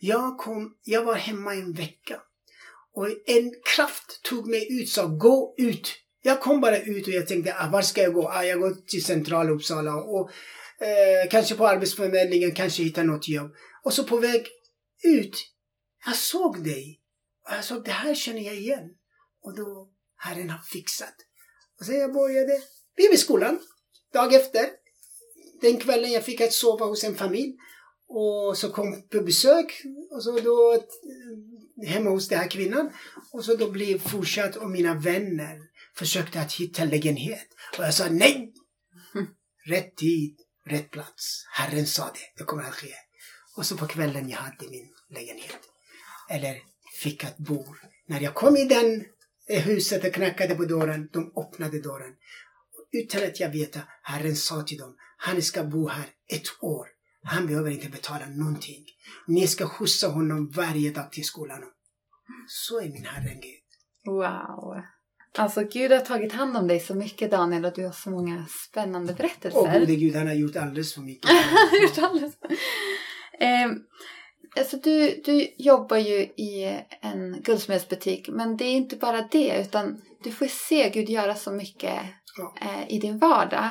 jag, 0.00 0.38
kom, 0.38 0.76
jag 0.82 1.04
var 1.04 1.14
hemma 1.14 1.54
en 1.54 1.72
vecka. 1.72 2.22
Och 2.92 3.08
en 3.26 3.52
kraft 3.76 4.22
tog 4.22 4.48
mig 4.48 4.80
ut 4.80 4.88
sa, 4.88 5.06
gå 5.06 5.54
ut. 5.58 5.94
Jag 6.22 6.40
kom 6.40 6.60
bara 6.60 6.78
ut 6.78 7.06
och 7.06 7.12
jag 7.12 7.28
tänkte, 7.28 7.54
ah, 7.58 7.70
var 7.70 7.82
ska 7.82 8.02
jag 8.02 8.14
gå? 8.14 8.28
Ah, 8.28 8.44
jag 8.44 8.60
går 8.60 8.74
till 8.86 9.04
centrala 9.04 9.50
Uppsala 9.50 9.94
och 9.94 10.30
eh, 10.80 11.28
kanske 11.30 11.54
på 11.54 11.66
Arbetsförmedlingen, 11.66 12.54
kanske 12.54 12.82
hitta 12.82 13.02
något 13.02 13.28
jobb. 13.28 13.54
Och 13.84 13.92
så 13.92 14.04
på 14.04 14.16
väg 14.16 14.46
ut, 15.04 15.36
jag 16.06 16.16
såg 16.16 16.64
dig. 16.64 17.00
Och 17.48 17.54
jag 17.54 17.64
såg, 17.64 17.84
det 17.84 17.90
här 17.90 18.14
känner 18.14 18.40
jag 18.40 18.56
igen. 18.56 18.90
Och 19.42 19.56
då, 19.56 19.90
Herren 20.16 20.50
har 20.50 20.58
fixat. 20.58 21.14
Och 21.80 21.86
sen 21.86 21.98
jag 21.98 22.12
började 22.12 22.62
blev 22.96 23.12
i 23.12 23.16
skolan. 23.16 23.58
Dag 24.12 24.34
efter. 24.34 24.66
Den 25.60 25.76
kvällen 25.76 26.12
jag 26.12 26.24
fick 26.24 26.40
att 26.40 26.52
sova 26.52 26.86
hos 26.86 27.04
en 27.04 27.16
familj. 27.16 27.56
Och 28.08 28.58
så 28.58 28.70
kom 28.70 29.08
på 29.08 29.20
besök. 29.20 29.82
Och 30.10 30.22
så 30.22 30.40
då 30.40 30.74
eh, 30.74 31.88
hemma 31.88 32.10
hos 32.10 32.28
den 32.28 32.38
här 32.38 32.50
kvinnan. 32.50 32.90
Och 33.32 33.44
så 33.44 33.56
då 33.56 33.70
blev 33.70 33.98
fortsatt 33.98 34.56
och 34.56 34.70
mina 34.70 34.94
vänner 34.94 35.58
försökte 35.96 36.40
att 36.40 36.52
hitta 36.52 36.84
lägenhet. 36.84 37.46
Och 37.78 37.84
jag 37.84 37.94
sa 37.94 38.08
nej! 38.10 38.52
Rätt 39.66 39.96
tid, 39.96 40.36
rätt 40.66 40.90
plats. 40.90 41.46
Herren 41.52 41.86
sa 41.86 42.04
det, 42.04 42.38
det 42.38 42.44
kommer 42.44 42.62
att 42.62 42.74
ske. 42.74 42.94
Och 43.56 43.66
så 43.66 43.76
på 43.76 43.86
kvällen 43.86 44.28
jag 44.28 44.38
hade 44.38 44.70
min 44.70 44.88
lägenhet. 45.10 45.60
Eller 46.30 46.56
fick 47.02 47.24
att 47.24 47.38
bo. 47.38 47.64
När 48.06 48.20
jag 48.20 48.34
kom 48.34 48.56
i 48.56 48.64
den 48.64 49.04
eh, 49.48 49.62
huset 49.62 50.04
och 50.04 50.14
knackade 50.14 50.54
på 50.54 50.64
dörren, 50.64 51.08
de 51.12 51.32
öppnade 51.36 51.80
dörren 51.80 52.14
utan 53.04 53.24
att 53.24 53.40
jag 53.40 53.52
vet, 53.52 53.78
Herren 54.02 54.36
sa 54.36 54.62
till 54.62 54.78
dem, 54.78 54.96
han 55.16 55.42
ska 55.42 55.64
bo 55.64 55.88
här 55.88 56.06
ett 56.32 56.62
år. 56.62 56.86
Han 57.22 57.46
behöver 57.46 57.70
inte 57.70 57.88
betala 57.88 58.26
någonting. 58.26 58.84
Ni 59.26 59.46
ska 59.46 59.68
skjutsa 59.68 60.08
honom 60.08 60.50
varje 60.50 60.90
dag 60.90 61.12
till 61.12 61.24
skolan. 61.24 61.62
Så 62.48 62.80
är 62.80 62.88
min 62.88 63.04
Herre 63.04 63.34
Gud. 63.34 63.66
Wow. 64.04 64.82
Alltså 65.38 65.64
Gud 65.64 65.92
har 65.92 65.98
tagit 65.98 66.32
hand 66.32 66.56
om 66.56 66.68
dig 66.68 66.80
så 66.80 66.94
mycket 66.94 67.30
Daniel 67.30 67.64
och 67.64 67.72
du 67.74 67.84
har 67.84 67.92
så 67.92 68.10
många 68.10 68.46
spännande 68.68 69.12
berättelser. 69.12 69.58
Åh 69.58 69.78
gode 69.78 69.96
Gud, 69.96 70.16
han 70.16 70.26
har 70.26 70.34
gjort 70.34 70.56
alldeles 70.56 70.94
för 70.94 71.00
mycket. 71.00 71.30
gjort 71.82 71.98
alldeles 71.98 72.34
eh, 73.40 73.70
Alltså 74.56 74.76
du, 74.76 75.22
du 75.24 75.48
jobbar 75.58 75.96
ju 75.96 76.20
i 76.20 76.80
en 77.00 77.42
guldsmedsbutik 77.42 78.28
men 78.28 78.56
det 78.56 78.64
är 78.64 78.72
inte 78.72 78.96
bara 78.96 79.28
det 79.30 79.60
utan 79.60 80.02
du 80.22 80.32
får 80.32 80.46
se 80.46 80.90
Gud 80.90 81.08
göra 81.08 81.34
så 81.34 81.52
mycket 81.52 82.00
ja. 82.38 82.54
eh, 82.60 82.94
i 82.94 82.98
din 82.98 83.18
vardag. 83.18 83.70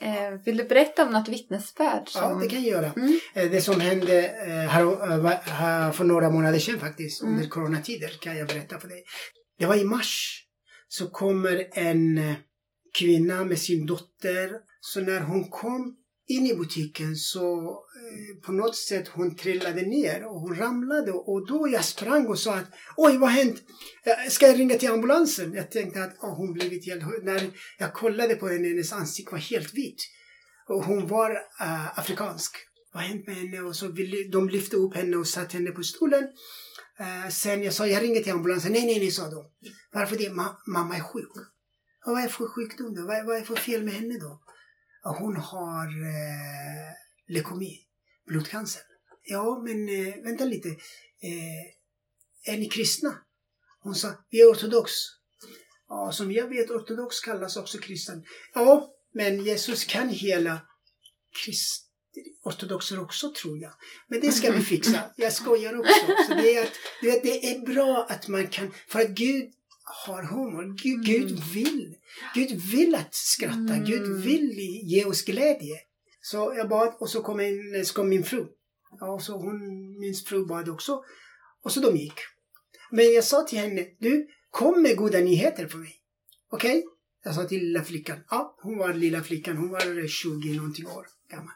Eh, 0.00 0.30
vill 0.44 0.56
du 0.56 0.64
berätta 0.64 1.06
om 1.06 1.12
något 1.12 1.28
vittnesbörd? 1.28 2.08
Som... 2.08 2.22
Ja, 2.22 2.34
det 2.34 2.48
kan 2.48 2.62
jag 2.62 2.70
göra. 2.70 2.92
Mm. 2.96 3.20
Eh, 3.34 3.50
det 3.50 3.60
som 3.60 3.80
hände 3.80 4.12
här, 4.70 5.92
för 5.92 6.04
några 6.04 6.30
månader 6.30 6.58
sedan 6.58 6.80
faktiskt, 6.80 7.22
mm. 7.22 7.34
under 7.34 7.48
coronatider, 7.48 8.08
kan 8.20 8.36
jag 8.36 8.48
berätta 8.48 8.78
för 8.78 8.88
dig. 8.88 9.04
Det 9.58 9.66
var 9.66 9.76
i 9.76 9.84
mars. 9.84 10.42
Så 10.88 11.10
kommer 11.10 11.68
en 11.72 12.34
kvinna 12.98 13.44
med 13.44 13.58
sin 13.58 13.86
dotter. 13.86 14.50
Så 14.80 15.00
när 15.00 15.20
hon 15.20 15.48
kom 15.48 15.96
in 16.26 16.46
i 16.46 16.54
butiken 16.54 17.16
så 17.16 17.70
eh, 17.70 18.40
på 18.46 18.52
något 18.52 18.76
sätt 18.76 19.08
hon 19.08 19.36
trillade 19.36 19.82
ner 19.82 20.24
och 20.24 20.40
hon 20.40 20.56
ramlade 20.56 21.12
och 21.12 21.46
då 21.46 21.68
jag 21.68 21.84
sprang 21.84 22.26
och 22.26 22.38
sa 22.38 22.54
att 22.54 22.70
oj 22.96 23.16
vad 23.18 23.30
har 23.30 23.36
hänt? 23.36 23.62
Eh, 24.04 24.30
ska 24.30 24.46
jag 24.46 24.58
ringa 24.58 24.74
till 24.74 24.90
ambulansen? 24.90 25.52
Jag 25.52 25.70
tänkte 25.70 26.02
att 26.02 26.18
oh, 26.18 26.36
hon 26.36 26.52
blivit 26.52 26.86
helt 26.86 27.24
När 27.24 27.50
jag 27.78 27.94
kollade 27.94 28.34
på 28.34 28.48
henne, 28.48 28.68
hennes 28.68 28.92
ansikte 28.92 29.32
var 29.32 29.38
helt 29.38 29.74
vitt. 29.74 30.02
Och 30.68 30.84
hon 30.84 31.06
var 31.06 31.30
eh, 31.60 31.98
afrikansk. 31.98 32.56
Vad 32.92 33.02
har 33.02 33.08
hänt 33.08 33.26
med 33.26 33.36
henne? 33.36 33.60
Och 33.60 33.76
så 33.76 33.88
vill, 33.88 34.30
de 34.30 34.48
lyfte 34.48 34.76
upp 34.76 34.96
henne 34.96 35.16
och 35.16 35.28
satte 35.28 35.56
henne 35.56 35.70
på 35.70 35.82
stolen. 35.82 36.24
Eh, 36.98 37.30
sen 37.30 37.62
jag 37.62 37.74
sa 37.74 37.86
jag 37.86 38.02
ringer 38.02 38.22
till 38.22 38.32
ambulansen. 38.32 38.72
Nej, 38.72 38.86
nej, 38.86 38.98
nej, 38.98 39.10
sa 39.10 39.30
de. 39.30 39.44
Varför 39.92 40.16
det? 40.16 40.32
Ma 40.32 40.56
mamma 40.66 40.96
är 40.96 41.00
sjuk. 41.00 41.30
Och 42.06 42.12
vad 42.12 42.18
är 42.18 42.22
det 42.22 42.28
för 42.32 42.48
sjukdom 42.48 42.94
då? 42.94 43.02
Vad, 43.02 43.26
vad 43.26 43.36
är 43.36 43.40
det 43.40 43.46
för 43.46 43.56
fel 43.56 43.84
med 43.84 43.94
henne 43.94 44.18
då? 44.18 44.40
Hon 45.14 45.36
har 45.36 45.86
eh, 45.86 46.92
leukemi, 47.28 47.86
blodcancer. 48.26 48.82
Ja, 49.22 49.62
men 49.64 49.88
eh, 49.88 50.14
vänta 50.24 50.44
lite. 50.44 50.68
Eh, 50.68 52.52
är 52.52 52.58
ni 52.58 52.68
kristna? 52.68 53.18
Hon 53.80 53.94
sa, 53.94 54.24
vi 54.30 54.40
är 54.40 54.52
ortodox. 54.52 54.92
Ja, 55.88 56.12
som 56.12 56.32
jag 56.32 56.48
vet, 56.48 56.70
ortodox 56.70 57.20
kallas 57.20 57.56
också 57.56 57.78
kristen. 57.78 58.24
Ja, 58.54 58.94
men 59.14 59.44
Jesus 59.44 59.84
kan 59.84 60.08
hela 60.08 60.60
krist, 61.44 61.86
ortodoxer 62.44 63.00
också 63.00 63.32
tror 63.32 63.58
jag. 63.58 63.72
Men 64.08 64.20
det 64.20 64.32
ska 64.32 64.52
vi 64.52 64.60
fixa. 64.60 65.10
Jag 65.16 65.32
skojar 65.32 65.78
också. 65.78 66.06
Så 66.28 66.34
det, 66.34 66.56
är 66.56 66.62
att, 66.62 66.72
det 67.00 67.50
är 67.50 67.74
bra 67.74 68.06
att 68.08 68.28
man 68.28 68.46
kan, 68.46 68.72
för 68.88 69.00
att 69.00 69.10
Gud 69.10 69.52
har 70.04 70.22
humor. 70.22 70.74
Gud, 70.82 71.04
Gud 71.04 71.40
vill. 71.54 71.96
Gud 72.34 72.60
vill 72.72 72.94
att 72.94 73.14
skratta. 73.14 73.74
Mm. 73.74 73.84
Gud 73.84 74.22
vill 74.22 74.50
ge 74.82 75.04
oss 75.04 75.24
glädje. 75.24 75.76
Så 76.20 76.54
jag 76.56 76.68
bad 76.68 76.96
och 76.98 77.10
så 77.10 77.22
kom, 77.22 77.40
en, 77.40 77.84
så 77.84 77.94
kom 77.94 78.08
min 78.08 78.24
fru. 78.24 78.46
Ja, 79.00 79.12
och 79.14 79.22
så 79.22 79.32
hon, 79.32 79.58
min 79.98 80.14
fru 80.14 80.46
bad 80.46 80.68
också. 80.68 81.02
Och 81.62 81.72
så 81.72 81.80
de 81.80 81.96
gick. 81.96 82.18
Men 82.90 83.12
jag 83.12 83.24
sa 83.24 83.42
till 83.42 83.58
henne, 83.58 83.86
du, 83.98 84.28
kom 84.50 84.82
med 84.82 84.96
goda 84.96 85.18
nyheter 85.18 85.66
för 85.66 85.78
mig. 85.78 85.96
Okej? 86.50 86.84
Jag 87.24 87.34
sa 87.34 87.44
till 87.44 87.60
lilla 87.60 87.84
flickan. 87.84 88.18
Ja, 88.30 88.58
hon 88.62 88.78
var 88.78 88.94
lilla 88.94 89.22
flickan. 89.22 89.56
Hon 89.56 89.70
var 89.70 90.08
20 90.08 90.56
någonting 90.56 90.86
år 90.86 91.06
gammal. 91.30 91.54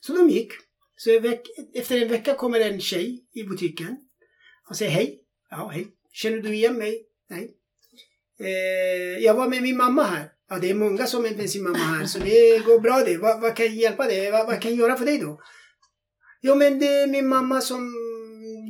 Så 0.00 0.16
de 0.16 0.30
gick. 0.30 0.52
Så 0.96 1.10
en 1.10 1.22
veck, 1.22 1.46
efter 1.74 2.02
en 2.02 2.08
vecka 2.08 2.34
kommer 2.34 2.60
en 2.60 2.80
tjej 2.80 3.24
i 3.32 3.44
butiken 3.44 3.96
och 4.68 4.76
säger 4.76 4.90
hej. 4.90 5.24
Ja, 5.50 5.68
hej. 5.72 5.86
Känner 6.12 6.38
du 6.38 6.54
igen 6.54 6.78
mig? 6.78 7.06
Nej. 7.30 7.56
Eh, 8.40 9.24
jag 9.24 9.34
var 9.34 9.48
med 9.48 9.62
min 9.62 9.76
mamma 9.76 10.02
här. 10.02 10.28
Ja, 10.50 10.58
det 10.58 10.70
är 10.70 10.74
många 10.74 11.06
som 11.06 11.24
är 11.24 11.30
med 11.30 11.50
sin 11.50 11.62
mamma 11.62 11.78
här, 11.78 12.06
så 12.06 12.18
det 12.18 12.58
går 12.58 12.80
bra 12.80 13.02
det. 13.06 13.16
Vad, 13.16 13.40
vad 13.40 13.56
kan 13.56 13.66
jag 13.66 13.74
hjälpa 13.74 14.04
dig? 14.04 14.30
Vad, 14.30 14.46
vad 14.46 14.60
kan 14.60 14.70
jag 14.70 14.80
göra 14.80 14.96
för 14.96 15.04
dig 15.04 15.18
då? 15.18 15.40
Jo, 16.40 16.54
men 16.54 16.78
det 16.78 16.86
är 17.02 17.06
min 17.06 17.28
mamma 17.28 17.60
som 17.60 17.94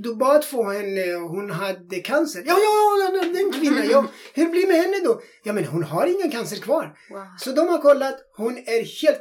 du 0.03 0.15
bad 0.15 0.45
för 0.45 0.73
henne 0.73 1.15
och 1.15 1.29
hon 1.31 1.51
hade 1.51 2.01
cancer. 2.01 2.43
Ja, 2.47 2.59
ja, 2.59 3.13
ja, 3.15 3.25
den 3.33 3.53
kvinnan. 3.53 3.89
Ja. 3.91 4.07
Hur 4.35 4.49
blir 4.49 4.61
det 4.61 4.69
med 4.69 4.77
henne 4.77 5.01
då? 5.05 5.21
Ja, 5.45 5.53
men 5.53 5.65
hon 5.65 5.83
har 5.83 6.07
ingen 6.07 6.31
cancer 6.31 6.57
kvar. 6.57 6.95
Wow. 7.11 7.27
Så 7.39 7.53
de 7.53 7.69
har 7.69 7.79
kollat. 7.79 8.17
Hon 8.37 8.59
är 8.59 9.03
helt 9.03 9.21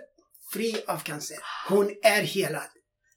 fri 0.53 0.83
av 0.87 0.97
cancer. 0.97 1.37
Hon 1.69 1.91
är 2.03 2.21
helad. 2.21 2.69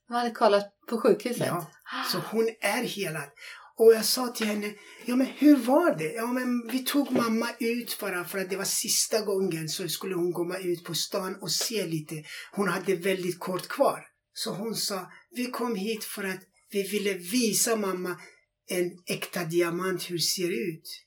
De 0.08 0.14
hade 0.14 0.30
kollat 0.30 0.64
på 0.88 1.00
sjukhuset? 1.00 1.46
Ja, 1.46 1.66
så 2.12 2.18
hon 2.18 2.48
är 2.60 2.82
helad. 2.82 3.28
Och 3.76 3.94
jag 3.94 4.04
sa 4.04 4.28
till 4.28 4.46
henne, 4.46 4.74
ja 5.04 5.16
men 5.16 5.26
hur 5.26 5.56
var 5.56 5.98
det? 5.98 6.12
Ja 6.12 6.26
men 6.26 6.68
vi 6.72 6.78
tog 6.78 7.12
mamma 7.12 7.48
ut 7.60 7.96
bara 8.00 8.24
för 8.24 8.38
att 8.38 8.50
det 8.50 8.56
var 8.56 8.64
sista 8.64 9.20
gången 9.20 9.68
så 9.68 9.88
skulle 9.88 10.14
hon 10.14 10.32
komma 10.32 10.58
ut 10.58 10.84
på 10.84 10.94
stan 10.94 11.36
och 11.40 11.52
se 11.52 11.86
lite. 11.86 12.24
Hon 12.52 12.68
hade 12.68 12.96
väldigt 12.96 13.38
kort 13.38 13.68
kvar. 13.68 14.06
Så 14.32 14.54
hon 14.54 14.74
sa, 14.74 15.12
vi 15.30 15.46
kom 15.46 15.74
hit 15.74 16.04
för 16.04 16.24
att 16.24 16.40
vi 16.70 16.82
ville 16.82 17.14
visa 17.14 17.76
mamma 17.76 18.20
en 18.66 18.90
äkta 19.06 19.44
diamant 19.44 20.10
hur 20.10 20.16
det 20.16 20.22
ser 20.22 20.70
ut. 20.70 21.04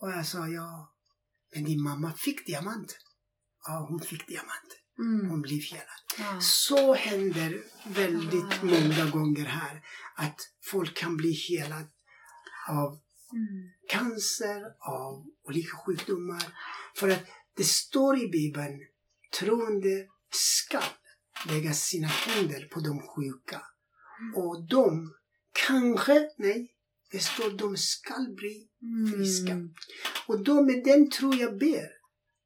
Och 0.00 0.10
jag 0.10 0.26
sa, 0.26 0.48
ja, 0.48 0.94
men 1.54 1.64
din 1.64 1.82
mamma 1.82 2.12
fick 2.12 2.46
diamanten. 2.46 2.96
Ja, 3.66 3.86
hon 3.90 4.00
fick 4.00 4.26
diamanten. 4.26 4.78
Mm. 4.98 5.30
Hon 5.30 5.42
blev 5.42 5.60
helad. 5.60 5.86
Ja. 6.18 6.40
Så 6.40 6.94
händer 6.94 7.62
väldigt 7.84 8.62
många 8.62 9.10
gånger 9.10 9.44
här 9.44 9.82
att 10.16 10.40
folk 10.64 10.96
kan 10.96 11.16
bli 11.16 11.32
helade 11.32 11.88
av 12.68 13.00
Mm. 13.32 13.70
cancer, 13.88 14.62
av 14.78 15.26
olika 15.48 15.76
sjukdomar. 15.76 16.44
För 16.96 17.08
att 17.08 17.26
det 17.56 17.64
står 17.64 18.18
i 18.18 18.28
Bibeln, 18.28 18.80
troende 19.38 20.06
skall 20.30 20.82
lägga 21.48 21.72
sina 21.72 22.08
händer 22.08 22.68
på 22.72 22.80
de 22.80 23.00
sjuka. 23.00 23.62
Och 24.36 24.66
de 24.68 25.14
kanske, 25.66 26.30
nej, 26.36 26.74
det 27.12 27.18
står 27.18 27.50
de 27.50 27.76
skall 27.76 28.34
bli 28.36 28.68
friska. 29.14 29.52
Mm. 29.52 29.74
Och 30.26 30.44
då 30.44 30.62
med 30.62 30.84
den 30.84 31.10
tror 31.10 31.34
jag 31.36 31.58
ber. 31.58 31.88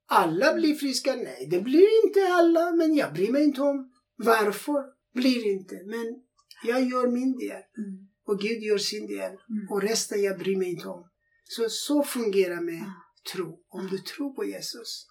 Alla 0.07 0.53
blir 0.53 0.75
friska? 0.75 1.15
Nej, 1.15 1.47
det 1.51 1.61
blir 1.61 2.05
inte 2.05 2.33
alla, 2.33 2.71
men 2.71 2.95
jag 2.95 3.13
bryr 3.13 3.31
mig 3.31 3.43
inte 3.43 3.61
om 3.61 3.91
varför 4.15 4.83
blir 5.13 5.47
inte. 5.47 5.75
Men 5.85 6.21
jag 6.63 6.83
gör 6.83 7.07
min 7.07 7.37
del 7.37 7.61
Mm. 7.77 8.07
Och 8.27 8.39
Gud 8.39 8.63
gör 8.63 8.77
sin 8.77 9.07
del 9.07 9.31
Mm. 9.31 9.67
och 9.69 9.81
resten 9.81 10.23
jag 10.23 10.37
bryr 10.39 10.57
mig 10.57 10.69
inte 10.69 10.87
om. 10.87 11.09
Så, 11.43 11.69
så 11.69 12.03
fungerar 12.03 12.61
med 12.61 12.91
tro. 13.33 13.59
Om 13.69 13.87
du 13.87 13.97
tror 13.97 14.33
på 14.35 14.45
Jesus 14.45 15.07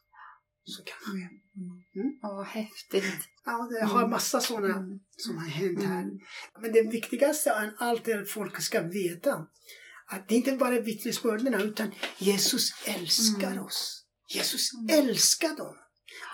så 0.65 0.83
kan 0.85 0.97
det 1.15 1.21
ske. 1.21 1.29
Mm. 2.01 2.19
Åh, 2.23 2.43
häftigt. 2.43 3.05
Ja, 3.45 3.69
det 3.73 3.85
har 3.87 3.99
Mm. 3.99 4.11
massa 4.11 4.41
sådana 4.41 4.77
Mm. 4.77 4.99
som 5.17 5.37
har 5.39 5.47
hänt 5.47 5.83
här. 5.83 6.03
Mm. 6.03 6.19
Men 6.63 6.73
det 6.73 6.83
viktigaste 6.83 7.63
av 7.63 7.71
allt 7.79 8.09
är 8.09 8.23
att 8.23 8.31
folk 8.31 8.63
ska 8.63 8.83
veta 8.83 9.47
att 10.07 10.29
det 10.29 10.35
inte 10.35 10.53
bara 10.53 10.75
är 10.75 10.83
vittnesbörden 10.83 11.55
utan 11.55 11.95
Jesus 12.19 12.71
älskar 12.87 13.53
Mm. 13.53 13.65
oss. 13.65 14.05
Jesus 14.35 14.75
Mm. 14.75 15.07
älskar 15.09 15.57
dem. 15.57 15.77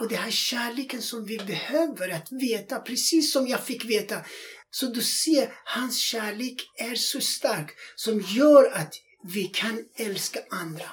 Och 0.00 0.08
det 0.08 0.16
här 0.16 0.30
kärleken 0.30 1.02
som 1.02 1.24
vi 1.24 1.38
behöver 1.38 2.08
att 2.08 2.32
veta, 2.32 2.78
precis 2.80 3.32
som 3.32 3.46
jag 3.46 3.64
fick 3.64 3.84
veta. 3.84 4.24
Så 4.70 4.86
du 4.86 5.02
ser, 5.02 5.52
hans 5.64 5.98
kärlek 5.98 6.70
är 6.76 6.94
så 6.94 7.20
stark 7.20 7.70
som 7.96 8.20
gör 8.20 8.70
att 8.72 8.94
vi 9.22 9.44
kan 9.44 9.84
älska 9.96 10.40
andra. 10.50 10.86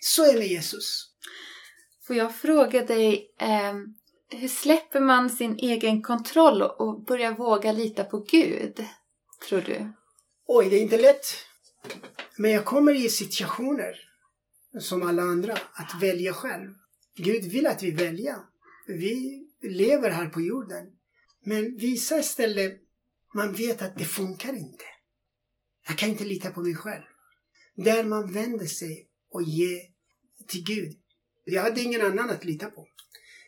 Så 0.00 0.24
är 0.24 0.32
det 0.32 0.38
med 0.38 0.48
Jesus. 0.48 1.10
Får 2.06 2.16
jag 2.16 2.36
fråga 2.36 2.84
dig, 2.84 3.34
eh, 3.40 3.74
hur 4.40 4.48
släpper 4.48 5.00
man 5.00 5.30
sin 5.30 5.56
egen 5.58 6.02
kontroll 6.02 6.62
och- 6.62 7.04
börjar 7.04 7.32
våga 7.32 7.72
lita 7.72 8.04
på 8.04 8.18
Gud? 8.30 8.84
Tror 9.48 9.60
du? 9.60 9.92
Oj, 10.46 10.70
det 10.70 10.76
är 10.76 10.82
inte 10.82 11.00
lätt. 11.00 11.26
Men 12.36 12.50
jag 12.50 12.64
kommer 12.64 12.94
i 12.94 13.08
situationer 13.08 13.94
som 14.80 15.02
alla 15.08 15.22
andra 15.22 15.52
att 15.52 16.02
välja 16.02 16.32
själv. 16.32 16.70
Gud 17.16 17.44
vill 17.44 17.66
att 17.66 17.82
vi 17.82 17.90
väljer. 17.90 18.36
Vi 18.86 19.44
lever 19.62 20.10
här 20.10 20.26
på 20.26 20.40
jorden. 20.40 20.86
Men 21.44 21.76
vissa 21.76 22.22
ställen, 22.22 22.72
man 23.34 23.52
vet 23.52 23.82
att 23.82 23.98
det 23.98 24.04
funkar 24.04 24.52
inte. 24.52 24.84
Jag 25.88 25.98
kan 25.98 26.08
inte 26.08 26.24
lita 26.24 26.50
på 26.50 26.60
mig 26.60 26.74
själv. 26.74 27.02
Där 27.74 28.04
man 28.04 28.32
vänder 28.32 28.66
sig 28.66 29.08
och 29.30 29.42
ger 29.42 29.80
till 30.46 30.64
Gud. 30.64 30.96
Jag 31.44 31.62
hade 31.62 31.80
ingen 31.80 32.02
annan 32.02 32.30
att 32.30 32.44
lita 32.44 32.70
på. 32.70 32.88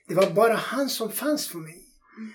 Det 0.08 0.14
var 0.14 0.30
bara 0.30 0.54
han 0.54 0.88
som 0.88 1.12
fanns 1.12 1.48
för 1.48 1.58
mig. 1.58 1.86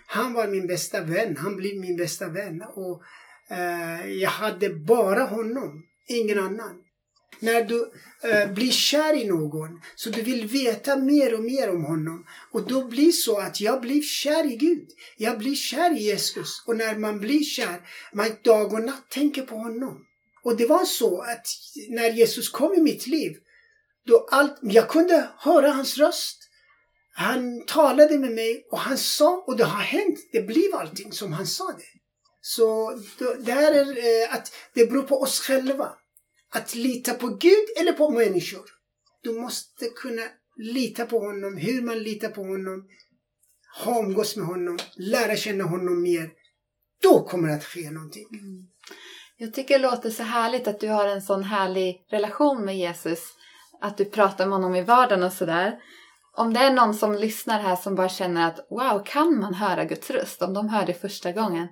Han 0.07 0.33
var 0.33 0.47
min 0.47 0.67
bästa 0.67 1.01
vän. 1.01 1.37
Han 1.37 1.55
blev 1.55 1.79
min 1.79 1.97
bästa 1.97 2.29
vän. 2.29 2.61
Och 2.61 3.03
eh, 3.49 4.07
jag 4.07 4.29
hade 4.29 4.69
bara 4.69 5.23
honom. 5.23 5.85
Ingen 6.07 6.39
annan. 6.39 6.84
När 7.39 7.63
du 7.63 7.91
eh, 8.23 8.51
blir 8.51 8.71
kär 8.71 9.13
i 9.13 9.27
någon 9.27 9.81
så 9.95 10.09
du 10.09 10.21
vill 10.21 10.47
veta 10.47 10.95
mer 10.95 11.33
och 11.33 11.43
mer 11.43 11.69
om 11.69 11.85
honom. 11.85 12.25
Och 12.51 12.67
då 12.67 12.87
blir 12.87 13.11
så 13.11 13.37
att 13.39 13.61
jag 13.61 13.81
blir 13.81 14.01
kär 14.01 14.51
i 14.51 14.55
Gud. 14.55 14.87
Jag 15.17 15.37
blir 15.37 15.55
kär 15.55 15.97
i 15.97 16.01
Jesus. 16.01 16.63
Och 16.67 16.77
när 16.77 16.95
man 16.95 17.19
blir 17.19 17.43
kär, 17.43 17.81
man 18.13 18.29
dag 18.43 18.73
och 18.73 18.81
natt 18.81 19.09
tänker 19.09 19.41
på 19.41 19.55
honom. 19.55 20.05
Och 20.43 20.57
det 20.57 20.65
var 20.65 20.85
så 20.85 21.21
att 21.21 21.47
när 21.89 22.09
Jesus 22.09 22.49
kom 22.49 22.73
i 22.73 22.81
mitt 22.81 23.07
liv, 23.07 23.37
då 24.05 24.27
allt, 24.31 24.57
jag 24.61 24.89
kunde 24.89 25.29
höra 25.37 25.71
hans 25.71 25.97
röst. 25.97 26.37
Han 27.13 27.65
talade 27.65 28.19
med 28.19 28.31
mig 28.31 28.67
och 28.71 28.79
han 28.79 28.97
sa, 28.97 29.43
och 29.47 29.57
det 29.57 29.63
har 29.63 29.81
hänt, 29.81 30.19
det 30.31 30.41
blev 30.41 30.75
allting 30.75 31.11
som 31.11 31.33
han 31.33 31.47
sa 31.47 31.67
det. 31.67 31.99
Så 32.41 32.99
då, 33.19 33.35
det 33.39 33.51
här 33.51 33.73
är 33.73 33.87
eh, 33.87 34.35
att 34.35 34.51
det 34.73 34.85
beror 34.85 35.03
på 35.03 35.21
oss 35.21 35.39
själva. 35.39 35.89
Att 36.55 36.75
lita 36.75 37.13
på 37.13 37.27
Gud 37.27 37.65
eller 37.79 37.93
på 37.93 38.09
människor. 38.09 38.65
Du 39.23 39.41
måste 39.41 39.85
kunna 39.85 40.21
lita 40.57 41.05
på 41.05 41.19
honom, 41.19 41.57
hur 41.57 41.81
man 41.81 41.99
litar 41.99 42.29
på 42.29 42.41
honom, 42.41 42.87
ha 43.83 43.99
umgås 43.99 44.35
med 44.35 44.45
honom, 44.45 44.77
lära 44.97 45.35
känna 45.35 45.63
honom 45.63 46.01
mer. 46.01 46.29
Då 47.01 47.23
kommer 47.23 47.47
det 47.47 47.55
att 47.55 47.63
ske 47.63 47.91
någonting. 47.91 48.27
Mm. 48.31 48.67
Jag 49.37 49.53
tycker 49.53 49.79
det 49.79 49.89
låter 49.89 50.09
så 50.09 50.23
härligt 50.23 50.67
att 50.67 50.79
du 50.79 50.87
har 50.87 51.07
en 51.07 51.21
sån 51.21 51.43
härlig 51.43 52.05
relation 52.09 52.65
med 52.65 52.77
Jesus. 52.77 53.19
Att 53.81 53.97
du 53.97 54.05
pratar 54.05 54.45
med 54.45 54.53
honom 54.53 54.75
i 54.75 54.81
vardagen 54.81 55.23
och 55.23 55.33
sådär. 55.33 55.79
Om 56.37 56.53
det 56.53 56.59
är 56.59 56.73
någon 56.73 56.93
som 56.93 57.15
lyssnar 57.15 57.59
här 57.59 57.75
som 57.75 57.95
bara 57.95 58.09
känner 58.09 58.47
att 58.47 58.67
wow, 58.69 59.03
kan 59.05 59.39
man 59.39 59.53
höra 59.53 59.85
Guds 59.85 60.09
röst? 60.09 60.41
Om 60.41 60.53
de 60.53 60.69
hör 60.69 60.85
det 60.85 60.93
första 60.93 61.31
gången. 61.31 61.67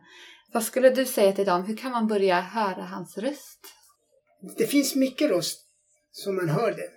Vad 0.54 0.64
skulle 0.64 0.90
du 0.90 1.06
säga 1.06 1.32
till 1.32 1.46
dem? 1.46 1.64
Hur 1.64 1.78
kan 1.78 1.92
man 1.92 2.08
börja 2.08 2.42
höra 2.42 2.84
hans 2.84 3.18
röst? 3.18 3.60
Det 4.58 4.68
finns 4.68 4.96
mycket 4.96 5.30
röst 5.30 5.60
som 6.12 6.36
man 6.36 6.50
hör 6.50 6.72
det 6.72 6.90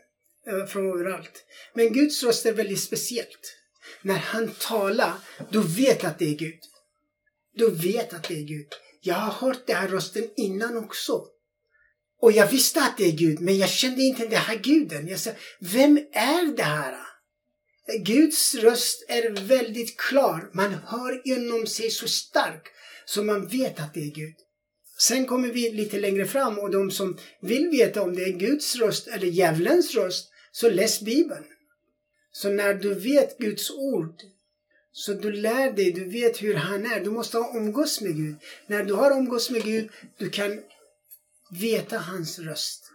eh, 0.52 0.66
från 0.66 0.86
överallt. 0.86 1.44
Men 1.74 1.92
Guds 1.92 2.22
röst 2.22 2.46
är 2.46 2.52
väldigt 2.52 2.80
speciellt. 2.80 3.56
När 4.02 4.18
han 4.18 4.50
talar, 4.60 5.12
du 5.50 5.62
vet 5.62 6.04
att 6.04 6.18
det 6.18 6.24
är 6.24 6.36
Gud. 6.36 6.60
Du 7.54 7.70
vet 7.70 8.12
att 8.12 8.28
det 8.28 8.34
är 8.34 8.46
Gud. 8.46 8.68
Jag 9.00 9.14
har 9.14 9.48
hört 9.48 9.66
den 9.66 9.76
här 9.76 9.88
rösten 9.88 10.30
innan 10.36 10.76
också. 10.76 11.24
Och 12.20 12.32
jag 12.32 12.46
visste 12.46 12.82
att 12.82 12.96
det 12.98 13.04
är 13.04 13.12
Gud, 13.12 13.40
men 13.40 13.58
jag 13.58 13.70
kände 13.70 14.02
inte 14.02 14.26
den 14.26 14.40
här 14.40 14.56
guden. 14.56 15.08
Jag 15.08 15.20
sa, 15.20 15.30
vem 15.60 15.98
är 16.12 16.56
det 16.56 16.62
här? 16.62 16.96
Guds 18.04 18.54
röst 18.54 19.04
är 19.08 19.30
väldigt 19.30 19.96
klar. 19.96 20.50
Man 20.52 20.74
hör 20.74 21.22
inom 21.24 21.66
sig 21.66 21.90
så 21.90 22.08
stark 22.08 22.66
så 23.04 23.22
man 23.22 23.46
vet 23.46 23.80
att 23.80 23.94
det 23.94 24.00
är 24.00 24.14
Gud. 24.14 24.34
Sen 24.98 25.26
kommer 25.26 25.48
vi 25.48 25.72
lite 25.72 25.98
längre 25.98 26.26
fram 26.26 26.58
och 26.58 26.70
de 26.70 26.90
som 26.90 27.18
vill 27.40 27.68
veta 27.68 28.02
om 28.02 28.16
det 28.16 28.22
är 28.22 28.32
Guds 28.32 28.76
röst 28.76 29.06
eller 29.08 29.26
djävulens 29.26 29.94
röst, 29.94 30.30
så 30.52 30.70
läs 30.70 31.00
Bibeln. 31.00 31.44
Så 32.32 32.48
när 32.48 32.74
du 32.74 32.94
vet 32.94 33.38
Guds 33.38 33.70
ord 33.70 34.22
Så 34.92 35.12
du 35.12 35.32
lär 35.32 35.72
dig, 35.72 35.92
du 35.92 36.04
vet 36.04 36.42
hur 36.42 36.54
han 36.54 36.86
är. 36.86 37.00
Du 37.00 37.10
måste 37.10 37.38
ha 37.38 37.56
umgås 37.56 38.00
med 38.00 38.16
Gud. 38.16 38.36
När 38.66 38.84
du 38.84 38.94
har 38.94 39.10
omgås 39.10 39.50
med 39.50 39.64
Gud, 39.64 39.90
du 40.18 40.30
kan 40.30 40.62
veta 41.50 41.98
hans 41.98 42.38
röst. 42.38 42.92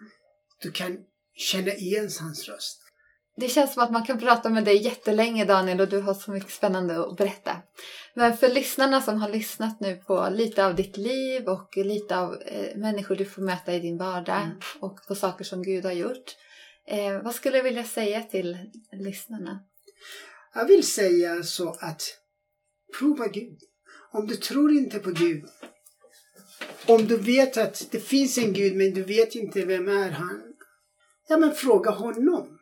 Du 0.62 0.72
kan 0.72 0.98
känna 1.36 1.74
igen 1.74 2.10
hans 2.20 2.50
röst. 2.50 2.82
Det 3.38 3.48
känns 3.48 3.74
som 3.74 3.84
att 3.84 3.92
man 3.92 4.06
kan 4.06 4.20
prata 4.20 4.50
med 4.50 4.66
dig 4.66 4.84
jättelänge 4.84 5.46
Daniel 5.46 5.82
och 5.82 5.90
du 5.90 6.00
har 6.00 6.14
så 6.14 6.32
mycket 6.32 6.52
spännande 6.52 7.00
att 7.00 7.18
berätta. 7.18 7.58
Men 8.14 8.38
för 8.38 8.50
lyssnarna 8.50 9.02
som 9.02 9.22
har 9.22 9.30
lyssnat 9.30 9.80
nu 9.80 9.96
på 9.96 10.30
lite 10.32 10.66
av 10.66 10.76
ditt 10.76 10.98
liv 10.98 11.48
och 11.48 11.78
lite 11.78 12.18
av 12.18 12.42
eh, 12.42 12.78
människor 12.78 13.16
du 13.16 13.26
får 13.26 13.42
möta 13.42 13.74
i 13.74 13.80
din 13.80 13.98
vardag 13.98 14.42
mm. 14.42 14.58
och 14.80 15.00
på 15.08 15.16
saker 15.16 15.44
som 15.44 15.64
Gud 15.64 15.86
har 15.86 15.92
gjort. 15.92 16.38
Eh, 16.88 17.22
vad 17.22 17.36
skulle 17.36 17.58
du 17.58 17.64
vilja 17.64 17.84
säga 17.84 18.24
till 18.24 18.58
lyssnarna? 18.92 19.60
Jag 20.54 20.66
vill 20.66 20.88
säga 20.88 21.44
så 21.44 21.70
att 21.70 22.02
prova 23.00 23.28
Gud. 23.28 23.60
Om 24.12 24.28
du 24.28 24.36
tror 24.36 24.72
inte 24.72 25.00
på 25.00 25.12
Gud, 25.12 25.46
om 26.88 27.08
du 27.08 27.18
vet 27.18 27.58
att 27.58 27.88
det 27.92 28.00
finns 28.00 28.38
en 28.38 28.54
Gud 28.54 28.76
men 28.76 28.94
du 28.94 29.04
vet 29.04 29.36
inte 29.36 29.66
vem 29.66 29.88
är 29.88 30.12
han, 30.12 30.42
ja 31.28 31.38
men 31.38 31.52
fråga 31.52 31.92
honom. 31.92 32.58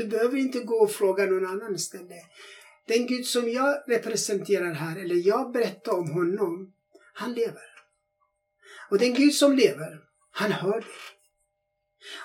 Du 0.00 0.06
behöver 0.06 0.36
inte 0.36 0.60
gå 0.60 0.74
och 0.74 0.90
fråga 0.90 1.26
någon 1.26 1.46
annan 1.46 1.74
istället. 1.74 2.22
Den 2.86 3.06
Gud 3.06 3.26
som 3.26 3.50
jag 3.50 3.82
representerar 3.86 4.72
här, 4.72 5.00
eller 5.00 5.14
jag 5.14 5.52
berättar 5.52 5.92
om 5.92 6.10
honom, 6.10 6.72
han 7.14 7.32
lever. 7.32 7.62
Och 8.90 8.98
den 8.98 9.14
Gud 9.14 9.34
som 9.34 9.52
lever, 9.52 10.00
han 10.30 10.52
hör 10.52 10.80
dig. 10.80 10.90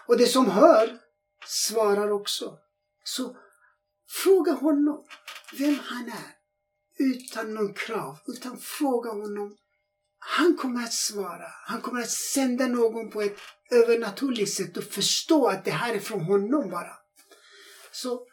Och 0.08 0.18
det 0.18 0.28
som 0.28 0.50
hör 0.50 1.00
svarar 1.46 2.12
också. 2.12 2.58
Så 3.04 3.38
fråga 4.10 4.52
honom 4.52 5.06
vem 5.58 5.80
han 5.84 6.08
är. 6.08 6.36
Utan 6.98 7.54
någon 7.54 7.74
krav, 7.74 8.18
utan 8.28 8.58
fråga 8.58 9.10
honom. 9.10 9.58
Han 10.20 10.58
kommer 10.58 10.84
att 10.84 10.94
svara. 10.94 11.48
Han 11.66 11.82
kommer 11.82 12.02
att 12.02 12.12
sända 12.12 12.68
någon 12.68 13.10
på 13.10 13.22
ett 13.22 13.38
övernaturligt 13.72 14.54
sätt 14.54 14.78
och 14.78 14.84
förstå 14.84 15.48
att 15.48 15.66
det 15.66 15.72
här 15.72 15.96
är 15.96 16.00
från 16.00 16.22
honom 16.22 16.70
bara. 16.70 17.05
Så 17.96 18.28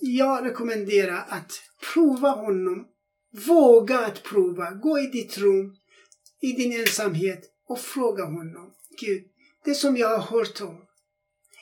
jag 0.00 0.44
rekommenderar 0.44 1.24
att 1.28 1.52
prova 1.92 2.28
honom. 2.28 2.86
Våga 3.32 3.98
att 3.98 4.22
prova. 4.22 4.70
Gå 4.70 4.98
i 4.98 5.06
ditt 5.06 5.38
rum, 5.38 5.76
i 6.40 6.52
din 6.52 6.80
ensamhet 6.80 7.44
och 7.68 7.80
fråga 7.80 8.24
honom. 8.24 8.74
Gud, 9.00 9.24
det 9.64 9.74
som 9.74 9.96
jag 9.96 10.18
har 10.18 10.38
hört 10.38 10.60
om, 10.60 10.84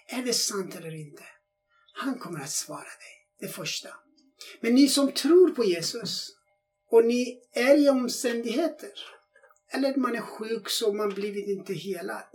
är 0.08 0.22
det 0.22 0.32
sant 0.32 0.76
eller 0.76 0.94
inte? 0.94 1.22
Han 1.92 2.18
kommer 2.18 2.40
att 2.40 2.50
svara 2.50 2.80
dig, 2.80 3.26
det 3.40 3.48
första. 3.48 3.88
Men 4.60 4.74
ni 4.74 4.88
som 4.88 5.12
tror 5.12 5.50
på 5.50 5.64
Jesus 5.64 6.28
och 6.90 7.04
ni 7.04 7.40
är 7.52 7.78
i 7.78 7.88
omständigheter, 7.88 8.92
eller 9.72 9.96
man 9.96 10.16
är 10.16 10.20
sjuk 10.20 10.68
så 10.68 10.92
man 10.92 11.14
blivit 11.14 11.48
inte 11.48 11.74
helad. 11.74 12.31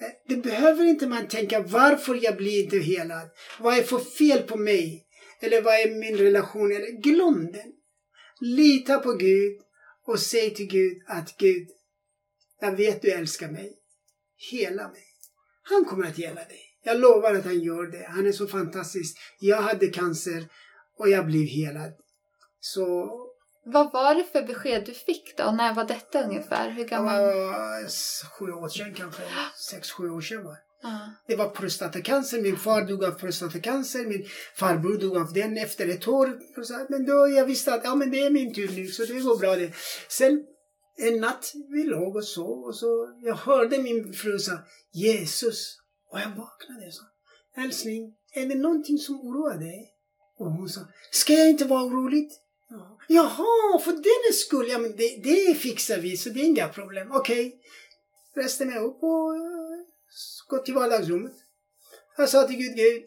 Eh, 0.00 0.08
det 0.28 0.36
behöver 0.36 0.84
inte 0.84 1.06
man 1.06 1.28
tänka 1.28 1.60
varför 1.60 2.18
jag 2.22 2.36
blir 2.36 2.64
inte 2.64 2.78
helad. 2.78 3.30
Vad 3.60 3.78
är 3.78 3.82
för 3.82 3.98
fel 3.98 4.42
på 4.42 4.56
mig? 4.56 5.06
Eller 5.40 5.62
vad 5.62 5.74
är 5.74 6.00
min 6.00 6.16
relation? 6.16 6.72
Eller 6.72 7.02
glöm 7.02 7.52
den. 7.52 7.72
Lita 8.40 8.98
på 8.98 9.12
Gud 9.12 9.60
och 10.06 10.20
säg 10.20 10.54
till 10.54 10.66
Gud 10.66 11.02
att 11.06 11.36
Gud, 11.38 11.68
jag 12.60 12.76
vet 12.76 13.02
du 13.02 13.10
älskar 13.10 13.50
mig. 13.50 13.72
Hela 14.50 14.88
mig. 14.88 15.04
Han 15.62 15.84
kommer 15.84 16.06
att 16.06 16.18
hela 16.18 16.44
dig. 16.44 16.60
Jag 16.84 17.00
lovar 17.00 17.34
att 17.34 17.44
han 17.44 17.60
gör 17.60 17.86
det. 17.86 18.06
Han 18.08 18.26
är 18.26 18.32
så 18.32 18.46
fantastisk. 18.46 19.16
Jag 19.40 19.62
hade 19.62 19.86
cancer 19.86 20.48
och 20.98 21.08
jag 21.08 21.26
blev 21.26 21.44
helad. 21.44 21.92
Så 22.60 23.10
vad 23.66 23.92
var 23.92 24.14
det 24.14 24.24
för 24.24 24.42
besked 24.42 24.86
du 24.86 24.94
fick 24.94 25.36
då? 25.36 25.50
När 25.50 25.74
var 25.74 25.84
detta 25.84 26.24
ungefär? 26.24 26.70
Hur 26.70 26.84
gammal? 26.84 27.20
Uh, 27.20 27.88
sju 28.38 28.52
år 28.52 28.68
sedan 28.68 28.94
kanske. 28.94 29.22
Sex, 29.70 29.90
sju 29.90 30.10
år 30.10 30.20
sedan 30.20 30.44
var 30.44 30.52
uh. 30.52 31.08
det. 31.26 31.36
var 31.36 31.48
prostatacancer. 31.48 32.42
Min 32.42 32.56
far 32.56 32.82
dog 32.82 33.04
av 33.04 33.10
prostatacancer. 33.10 34.06
Min 34.06 34.26
farbror 34.54 34.98
dog 34.98 35.16
av 35.16 35.32
den 35.32 35.58
efter 35.58 35.88
ett 35.88 36.08
år. 36.08 36.38
Men 36.88 37.06
då 37.06 37.28
jag 37.28 37.44
visste 37.44 37.74
att 37.74 37.84
ja, 37.84 37.94
men 37.94 38.10
det 38.10 38.20
är 38.20 38.30
min 38.30 38.54
tur 38.54 38.68
nu 38.68 38.86
så 38.86 39.04
det 39.04 39.20
går 39.20 39.38
bra 39.38 39.56
det. 39.56 39.72
Sen 40.08 40.44
en 40.96 41.20
natt 41.20 41.52
vi 41.68 41.84
låg 41.84 42.16
och 42.16 42.24
sov 42.24 42.64
och 42.64 42.76
så 42.76 43.18
jag 43.22 43.34
hörde 43.34 43.78
min 43.78 44.12
fru 44.12 44.38
säga 44.38 44.58
Jesus. 44.92 45.78
Och 46.12 46.20
jag 46.20 46.28
vaknade 46.28 46.86
och 46.86 46.94
sa 46.94 47.02
Älskling, 47.62 48.14
är 48.34 48.46
det 48.46 48.54
någonting 48.54 48.98
som 48.98 49.20
oroar 49.20 49.58
dig? 49.58 49.92
Och 50.38 50.46
hon 50.46 50.68
sa, 50.68 50.80
ska 51.10 51.32
jag 51.32 51.50
inte 51.50 51.64
vara 51.64 51.84
orolig? 51.84 52.30
Ja. 53.08 53.22
Jaha, 53.38 53.78
för 53.78 53.92
den 53.92 54.34
skull. 54.34 54.68
Ja, 54.68 54.78
men 54.78 54.96
det, 54.96 55.20
det 55.24 55.54
fixar 55.54 55.98
vi, 55.98 56.16
så 56.16 56.28
det 56.28 56.40
är 56.40 56.44
inga 56.44 56.68
problem. 56.68 57.12
Okej. 57.12 57.46
Okay. 57.46 57.60
Reste 58.44 58.64
mig 58.64 58.78
upp 58.78 59.02
och 59.02 59.34
uh, 59.34 59.86
gått 60.48 60.64
till 60.64 60.74
vardagsrummet. 60.74 61.32
Jag 62.16 62.28
sa 62.28 62.46
till 62.46 62.56
Gud, 62.56 62.76
Gud, 62.76 63.02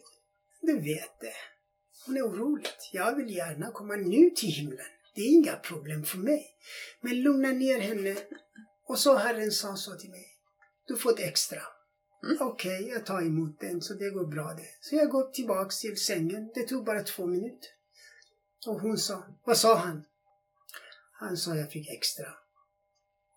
du 0.60 0.80
vet 0.80 1.20
det. 1.20 1.34
Hon 2.06 2.16
är 2.16 2.22
orolig. 2.22 2.66
Jag 2.92 3.16
vill 3.16 3.36
gärna 3.36 3.70
komma 3.70 3.96
nu 3.96 4.30
till 4.30 4.48
himlen. 4.48 4.86
Det 5.14 5.20
är 5.20 5.28
inga 5.28 5.56
problem 5.56 6.04
för 6.04 6.18
mig. 6.18 6.46
Men 7.00 7.22
lugna 7.22 7.48
ner 7.48 7.80
henne. 7.80 8.16
Och 8.86 8.98
så 8.98 9.16
Herren 9.16 9.52
sa 9.52 9.76
så 9.76 9.94
till 9.94 10.10
mig. 10.10 10.26
Du 10.86 10.96
får 10.96 11.10
ett 11.10 11.20
extra. 11.20 11.62
Mm. 12.24 12.36
Okej, 12.40 12.80
okay, 12.80 12.92
jag 12.92 13.06
tar 13.06 13.22
emot 13.22 13.60
den 13.60 13.80
så 13.80 13.94
det 13.94 14.10
går 14.10 14.26
bra 14.26 14.54
det. 14.56 14.68
Så 14.80 14.96
jag 14.96 15.08
går 15.08 15.30
tillbaks 15.30 15.80
till 15.80 15.96
sängen. 15.96 16.50
Det 16.54 16.62
tog 16.62 16.84
bara 16.84 17.02
två 17.02 17.26
minuter. 17.26 17.68
Och 18.66 18.80
hon 18.80 18.98
sa, 18.98 19.24
vad 19.44 19.56
sa 19.56 19.74
han? 19.74 20.04
Han 21.12 21.36
sa, 21.36 21.56
jag 21.56 21.72
fick 21.72 21.90
extra. 21.90 22.26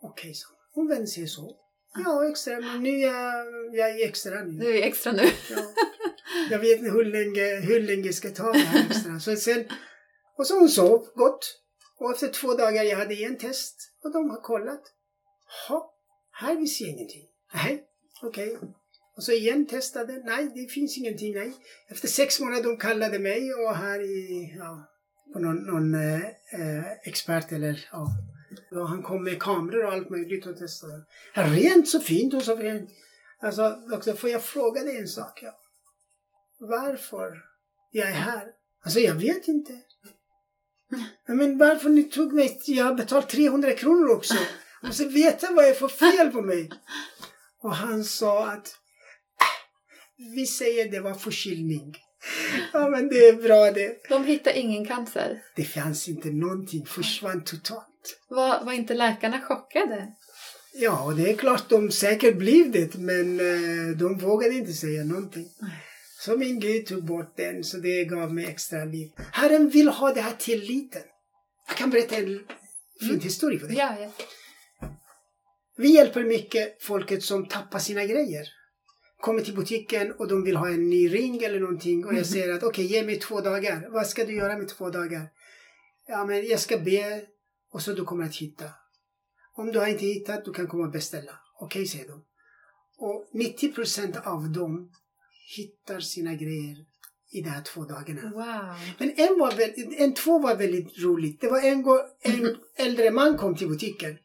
Okej, 0.02 0.22
okay, 0.22 0.34
så 0.34 0.48
hon 0.74 0.88
vände 0.88 1.08
sig 1.08 1.28
så. 1.28 1.58
Ja, 2.06 2.30
extra, 2.30 2.60
men 2.60 2.84
nu 2.84 2.90
är 2.90 3.08
jag, 3.08 3.46
jag 3.76 3.90
är 3.90 4.08
extra 4.08 4.44
nu. 4.44 4.60
Du 4.60 4.78
är 4.78 4.84
extra 4.84 5.12
nu. 5.12 5.24
Ja. 5.50 5.74
Jag 6.50 6.60
vet 6.60 6.80
inte 6.80 6.92
hur 6.92 7.06
länge, 7.06 7.60
hur 7.60 7.82
länge 7.82 8.14
ska 8.14 8.30
ta 8.30 8.52
det 8.52 8.60
här 8.60 8.86
extra. 8.90 9.20
Så 9.20 9.36
sen, 9.36 9.66
och 10.38 10.48
så 10.48 10.60
hon 10.60 10.70
sov 10.70 11.08
gott. 11.16 11.60
Och 11.98 12.12
efter 12.12 12.28
två 12.28 12.54
dagar 12.54 12.84
jag 12.84 12.98
hade 12.98 13.14
igen 13.14 13.38
test 13.38 13.76
och 14.04 14.12
de 14.12 14.30
har 14.30 14.42
kollat. 14.42 14.84
Ja, 15.70 15.94
här 16.32 16.56
vi 16.56 16.68
ser 16.68 16.86
ingenting. 16.86 17.28
Nej, 17.54 17.84
okej. 18.22 18.56
Okay. 18.56 18.70
Och 19.16 19.24
så 19.24 19.32
igen 19.32 19.68
testade. 19.68 20.22
Nej, 20.26 20.52
det 20.56 20.72
finns 20.72 20.98
ingenting. 20.98 21.34
Nej. 21.34 21.54
Efter 21.88 22.08
sex 22.08 22.40
månader 22.40 22.64
de 22.64 22.78
kallade 22.78 23.20
mig 23.20 23.54
och 23.54 23.76
här 23.76 24.02
i, 24.02 24.54
ja, 24.58 24.93
på 25.34 25.39
någon, 25.39 25.58
någon 25.58 25.93
eh, 25.93 26.22
eh 26.60 26.91
expert 27.04 27.52
eller 27.52 27.89
ja. 27.91 28.08
Och 28.72 28.89
han 28.89 29.04
kom 29.04 29.24
med 29.24 29.41
kameror 29.41 29.86
och 29.86 29.93
allt 29.93 30.10
möjligt 30.10 30.46
och 30.46 30.58
testade. 30.58 31.06
Rent 31.34 31.89
så 31.89 32.00
fint 32.00 32.34
och 32.34 32.43
så 32.43 32.58
fint. 32.58 32.89
Alltså, 33.39 33.76
också, 33.91 34.13
får 34.13 34.30
jag 34.30 34.43
fråga 34.43 34.84
dig 34.84 34.98
en 34.98 35.08
sak? 35.08 35.39
Ja. 35.43 35.60
Varför 36.60 37.43
jag 37.91 38.08
är 38.08 38.13
här? 38.13 38.48
Alltså 38.84 39.00
jag 39.00 39.15
vet 39.15 39.48
inte. 39.48 39.82
Men 41.28 41.58
varför 41.58 41.89
ni 41.89 42.04
tog 42.04 42.34
mig? 42.34 42.62
Jag 42.65 42.86
har 42.86 42.93
betalat 42.93 43.30
300 43.30 43.72
kronor 43.72 44.15
också. 44.15 44.36
Jag 44.82 44.88
måste 44.88 45.06
veta 45.06 45.54
vad 45.54 45.63
det 45.63 45.69
är 45.69 45.74
för 45.74 45.88
fel 45.88 46.32
på 46.32 46.41
mig. 46.41 46.69
Och 47.60 47.76
han 47.76 48.04
sa 48.04 48.48
att 48.48 48.67
äh, 50.28 50.34
vi 50.36 50.46
säger 50.46 50.91
det 50.91 51.00
var 51.00 51.13
förkylning. 51.13 51.98
Ja 52.74 52.90
men 52.90 53.10
det 53.10 53.28
är 53.28 53.34
bra 53.34 53.72
det. 53.72 54.10
De 54.10 54.26
hittade 54.26 54.60
ingen 54.60 54.86
cancer? 54.86 55.44
Det 55.56 55.64
fanns 55.64 56.10
inte 56.10 56.30
någonting, 56.30 56.86
försvann 56.86 57.44
totalt. 57.44 58.20
Var, 58.30 58.64
var 58.64 58.74
inte 58.74 58.94
läkarna 58.94 59.42
chockade? 59.42 60.08
Ja, 60.74 61.14
det 61.18 61.30
är 61.30 61.36
klart 61.36 61.70
de 61.70 61.92
säkert 61.92 62.38
blev 62.38 62.72
det, 62.72 62.96
men 62.96 63.40
uh, 63.40 63.98
de 63.98 64.18
vågade 64.18 64.54
inte 64.56 64.74
säga 64.74 65.04
någonting. 65.04 65.50
Så 66.20 66.38
min 66.38 66.60
Gud 66.60 66.86
tog 66.86 67.06
bort 67.06 67.38
den, 67.38 67.64
så 67.64 67.78
det 67.78 68.06
gav 68.06 68.34
mig 68.34 68.46
extra 68.46 68.86
liv. 68.86 69.12
Herren 69.32 69.70
vill 69.70 69.88
ha 69.88 70.14
den 70.14 70.24
här 70.24 70.36
tilliten. 70.40 71.02
Jag 71.68 71.78
kan 71.78 71.90
berätta 71.90 72.16
en 72.16 72.40
fin 73.00 73.10
mm. 73.10 73.20
historia 73.20 73.60
för 73.60 73.68
dig. 73.68 73.78
Ja, 73.78 73.96
ja. 74.00 74.12
Vi 75.78 75.96
hjälper 75.96 76.24
mycket 76.24 76.84
folket 76.84 77.24
som 77.24 77.48
tappar 77.48 77.80
sina 77.80 78.06
grejer 78.06 78.48
kommer 79.24 79.42
till 79.42 79.56
butiken 79.56 80.12
och 80.12 80.28
de 80.28 80.44
vill 80.44 80.56
ha 80.56 80.68
en 80.68 80.90
ny 80.90 81.14
ring 81.14 81.44
eller 81.44 81.60
någonting 81.60 82.06
och 82.06 82.12
jag 82.12 82.18
mm. 82.18 82.26
säger 82.26 82.54
att 82.54 82.64
okej, 82.64 82.86
okay, 82.86 82.98
ge 82.98 83.06
mig 83.06 83.20
två 83.20 83.42
dagar. 83.42 83.90
Vad 83.90 84.08
ska 84.08 84.26
du 84.26 84.36
göra 84.36 84.58
med 84.58 84.68
två 84.68 84.90
dagar? 84.90 85.30
Ja, 86.08 86.26
men 86.26 86.48
jag 86.48 86.60
ska 86.60 86.78
be 86.78 87.22
och 87.72 87.82
så 87.82 87.94
du 87.94 88.04
kommer 88.04 88.26
att 88.26 88.36
hitta. 88.36 88.66
Om 89.54 89.72
du 89.72 89.80
har 89.80 89.88
inte 89.88 90.06
hittat, 90.06 90.46
du 90.46 90.54
kan 90.54 90.68
komma 90.68 90.84
och 90.84 90.92
beställa. 90.92 91.32
Okej, 91.60 91.82
okay, 91.82 91.88
säger 91.88 92.08
de. 92.08 92.26
Och 92.98 93.30
90 93.34 93.74
procent 93.74 94.16
av 94.24 94.52
dem 94.52 94.92
hittar 95.56 96.00
sina 96.00 96.34
grejer 96.34 96.78
i 97.32 97.42
de 97.42 97.50
här 97.50 97.62
två 97.62 97.84
dagarna. 97.84 98.22
Wow. 98.22 98.76
Men 98.98 99.10
en, 99.10 99.40
var 99.40 99.58
väldigt, 99.58 100.00
en 100.00 100.14
två 100.14 100.40
var 100.40 100.56
väldigt 100.56 101.00
roligt. 101.00 101.42
Det 101.42 101.48
var 101.48 101.62
en, 101.62 101.86
en 102.22 102.58
äldre 102.88 103.12
man 103.12 103.38
kom 103.38 103.56
till 103.56 103.70
butiken 103.70 104.18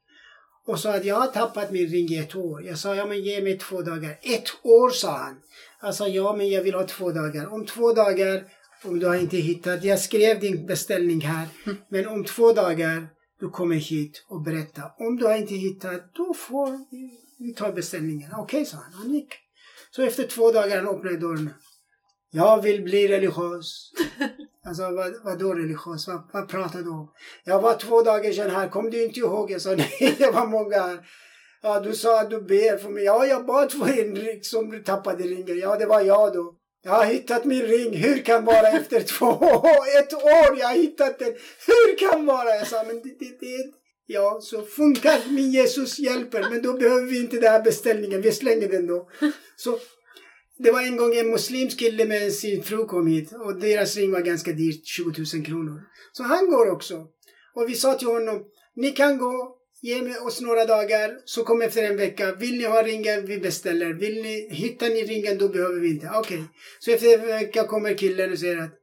och 0.69 0.81
sa 0.81 0.95
att 0.95 1.05
jag 1.05 1.15
har 1.17 1.27
tappat 1.27 1.71
min 1.71 1.87
ring 1.89 2.09
i 2.09 2.19
ett 2.19 2.37
år. 2.37 2.65
Jag 2.65 2.79
sa, 2.79 2.95
ja 2.95 3.07
men 3.07 3.23
ge 3.23 3.43
mig 3.43 3.59
två 3.59 3.83
dagar. 3.83 4.19
Ett 4.23 4.49
år 4.63 4.91
sa 4.91 5.11
han. 5.17 5.37
Jag 5.83 5.95
sa, 5.95 6.09
ja 6.09 6.37
men 6.37 6.49
jag 6.51 6.63
vill 6.63 6.75
ha 6.75 6.87
två 6.87 7.11
dagar. 7.13 7.53
Om 7.53 7.67
två 7.67 7.93
dagar, 7.93 8.45
om 8.85 8.99
du 8.99 9.07
har 9.07 9.15
inte 9.17 9.37
hittat, 9.37 9.85
jag 9.85 10.01
skrev 10.01 10.41
din 10.41 10.67
beställning 10.67 11.21
här, 11.21 11.47
Mm. 11.67 11.79
men 11.89 12.09
om 12.09 12.25
två 12.25 12.53
dagar 12.53 13.09
du 13.41 13.51
kommer 13.51 13.77
hit 13.77 14.25
och 14.29 14.43
berättar. 14.43 14.93
Om 14.99 15.17
du 15.17 15.25
har 15.27 15.37
inte 15.37 15.55
hittat, 15.55 16.15
då 16.15 16.35
får 16.35 16.71
vi, 16.91 17.11
vi 17.39 17.55
ta 17.55 17.73
beställningen. 17.73 18.31
Okej, 18.37 18.67
sa 18.67 18.77
han. 18.77 18.93
Han 18.93 19.15
gick. 19.15 19.29
Så 19.91 20.03
efter 20.03 20.27
två 20.27 20.53
dagar 20.53 20.77
han 20.77 20.95
öppnade 20.97 21.17
dörren. 21.17 21.51
Jag 22.31 22.63
vill 22.63 22.83
bli 22.83 23.09
religiös. 23.09 23.93
Alltså 24.67 24.83
vad, 24.83 25.15
vad 25.25 25.39
då 25.39 25.55
religiös? 25.55 26.09
Vad, 26.09 26.31
vad 26.33 26.49
pratar 26.49 26.79
du 26.79 26.91
om? 26.91 27.09
Jag 27.45 27.63
var 27.63 27.75
två 27.75 28.03
dagar 28.03 28.33
sedan 28.33 28.51
här, 28.51 28.69
kom 28.69 28.91
du 28.91 29.05
inte 29.05 29.21
ihåg? 29.21 29.51
Jag 29.51 29.61
sa 29.63 29.71
nej, 29.77 30.15
det 30.19 30.31
var 30.31 30.47
många 30.47 30.81
här. 30.81 30.99
Ja, 31.63 31.81
du 31.81 31.95
sa 31.95 32.21
att 32.21 32.31
du 32.31 32.41
ber 32.41 32.77
för 32.77 32.89
mig. 32.89 33.05
Ja, 33.05 33.27
jag 33.27 33.47
bad 33.47 33.73
för 33.73 34.01
en 34.01 34.17
ring 34.17 34.43
som 34.43 34.71
du 34.71 34.83
tappade 34.83 35.25
ringen. 35.25 35.59
Ja, 35.59 35.77
det 35.77 35.87
var 35.87 36.01
jag 36.01 36.33
då. 36.33 36.55
Jag 36.83 36.93
har 36.93 37.05
hittat 37.05 37.45
min 37.45 37.63
ring. 37.63 37.97
Hur 37.97 38.19
kan 38.25 38.45
vara 38.45 38.69
efter 38.69 39.01
två 39.01 39.27
ett 39.99 40.15
år? 40.15 40.59
Jag 40.59 40.69
har 40.69 40.75
hittat 40.75 41.19
den. 41.19 41.35
Hur 41.67 41.99
kan 41.99 42.27
vara? 42.27 42.57
Jag 42.57 42.67
sa, 42.67 42.85
men 42.87 42.97
det, 42.97 43.17
det, 43.19 43.41
det 43.41 43.73
Ja, 44.11 44.39
så 44.43 44.63
funkar 44.63 45.31
min 45.31 45.51
Jesus 45.51 45.99
hjälper. 45.99 46.51
Men 46.51 46.63
då 46.63 46.73
behöver 46.73 47.03
vi 47.03 47.21
inte 47.21 47.37
den 47.37 47.53
här 47.53 47.63
beställningen. 47.63 48.23
Vi 48.23 48.33
slänger 48.33 48.69
den 48.69 48.87
då. 48.87 49.09
Så 49.57 49.79
det 50.59 50.71
var 50.71 50.83
en 50.83 50.97
gång 50.97 51.17
en 51.17 51.31
muslimsk 51.31 51.79
kille 51.79 52.05
med 52.05 52.33
sin 52.33 52.63
fru 52.63 52.87
kom 52.87 53.07
hit 53.07 53.33
och 53.33 53.61
deras 53.61 53.97
ring 53.97 54.13
var 54.13 54.21
ganska 54.21 54.53
dyrt, 54.53 54.87
20 54.87 55.05
000 55.35 55.45
kronor. 55.47 55.83
Så 56.13 56.23
han 56.23 56.51
går 56.51 56.71
också. 56.71 57.07
Och 57.55 57.69
vi 57.69 57.75
sa 57.75 57.95
till 57.95 58.09
honom, 58.09 58.45
ni 58.77 58.91
kan 58.91 59.19
gå, 59.19 59.57
ge 59.83 60.19
oss 60.19 60.41
några 60.41 60.65
dagar, 60.65 61.19
så 61.25 61.45
kom 61.45 61.63
efter 61.63 61.83
en 61.83 61.97
vecka. 61.97 62.35
Vill 62.35 62.59
ni 62.59 62.65
ha 62.65 62.83
ringen, 62.83 63.27
vi 63.27 63.39
beställer. 63.39 63.93
Vill 63.93 64.23
ni, 64.23 64.49
hittar 64.51 64.89
ni 64.89 65.05
ringen, 65.05 65.39
då 65.39 65.49
behöver 65.49 65.81
vi 65.81 65.91
inte. 65.91 66.11
Okej. 66.15 66.39
Okay. 66.39 66.49
Så 66.79 66.91
efter 66.91 67.19
en 67.19 67.27
vecka 67.27 67.67
kommer 67.67 67.95
killen 67.95 68.33
och 68.33 68.39
säger 68.39 68.59
att 68.59 68.75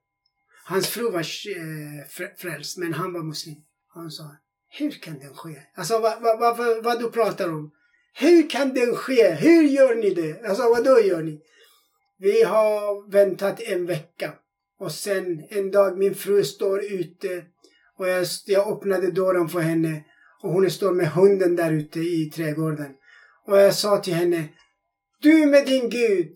hans 0.65 0.88
fru 0.88 1.11
var 1.11 1.19
eh, 1.19 2.27
frälst, 2.38 2.77
men 2.77 2.93
han 2.93 3.13
var 3.13 3.23
muslim. 3.23 3.55
Han 3.93 4.11
sa, 4.11 4.23
hur 4.69 4.91
kan 4.91 5.19
den 5.19 5.33
ske? 5.33 5.55
Alltså 5.75 5.99
vad, 5.99 6.21
vad, 6.21 6.39
vad, 6.39 6.57
vad, 6.57 6.83
vad 6.83 6.99
du 6.99 7.11
pratar 7.11 7.49
om. 7.49 7.71
Hur 8.13 8.49
kan 8.49 8.73
den 8.73 8.95
ske? 8.95 9.31
Hur 9.31 9.63
gör 9.63 9.95
ni 9.95 10.09
det? 10.09 10.47
Alltså 10.47 10.63
vad 10.63 10.83
då 10.83 11.01
gör 11.01 11.23
ni? 11.23 11.41
Vi 12.17 12.43
har 12.43 13.12
väntat 13.12 13.62
en 13.62 13.86
vecka. 13.86 14.34
Och 14.80 14.91
sen 14.91 15.43
en 15.49 15.71
dag 15.71 15.97
min 15.97 16.15
fru 16.15 16.43
står 16.43 16.84
ute 16.84 17.43
och 17.97 18.08
jag, 18.08 18.25
jag 18.45 18.71
öppnade 18.71 19.12
dörren 19.12 19.49
för 19.49 19.60
henne 19.60 20.04
och 20.43 20.51
hon 20.51 20.71
står 20.71 20.91
med 20.91 21.08
hunden 21.08 21.56
där 21.56 21.71
ute 21.71 21.99
i 21.99 22.32
trädgården. 22.36 22.91
Och 23.47 23.58
jag 23.58 23.75
sa 23.75 23.97
till 23.97 24.13
henne, 24.13 24.49
du 25.21 25.45
med 25.45 25.65
din 25.65 25.89
Gud, 25.89 26.28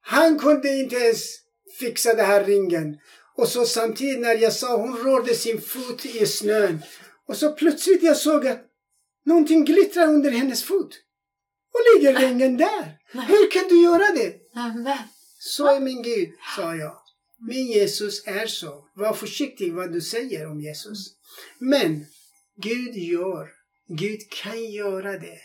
han 0.00 0.38
kunde 0.38 0.68
inte 0.68 0.96
ens 0.96 1.22
fixa 1.78 2.14
den 2.14 2.26
här 2.26 2.44
ringen. 2.44 2.96
Och 3.36 3.48
så 3.48 3.64
samtidigt 3.64 4.20
när 4.20 4.34
jag 4.34 4.52
sa, 4.52 4.76
hon 4.76 4.96
rörde 4.96 5.34
sin 5.34 5.60
fot 5.60 6.06
i 6.06 6.26
snön. 6.26 6.82
Och 7.26 7.36
så 7.36 7.52
plötsligt 7.52 8.02
jag 8.02 8.16
såg 8.16 8.46
att 8.46 8.60
någonting 9.24 9.64
glittrar 9.64 10.06
under 10.06 10.30
hennes 10.30 10.64
fot. 10.64 10.94
Och 11.74 11.80
ligger 11.94 12.20
ringen 12.20 12.56
där. 12.56 12.98
Hur 13.12 13.50
kan 13.50 13.68
du 13.68 13.82
göra 13.82 14.14
det? 14.14 14.34
Så 15.38 15.76
är 15.76 15.80
min 15.80 16.02
Gud, 16.02 16.28
sa 16.56 16.74
jag. 16.74 17.00
Min 17.38 17.66
Jesus 17.66 18.26
är 18.26 18.46
så. 18.46 18.88
Var 18.94 19.12
försiktig 19.12 19.72
vad 19.72 19.92
du 19.92 20.00
säger 20.00 20.46
om 20.46 20.60
Jesus. 20.60 21.14
Men 21.58 22.06
Gud 22.56 22.96
gör, 22.96 23.48
Gud 23.88 24.20
kan 24.42 24.64
göra 24.64 25.18
det. 25.18 25.38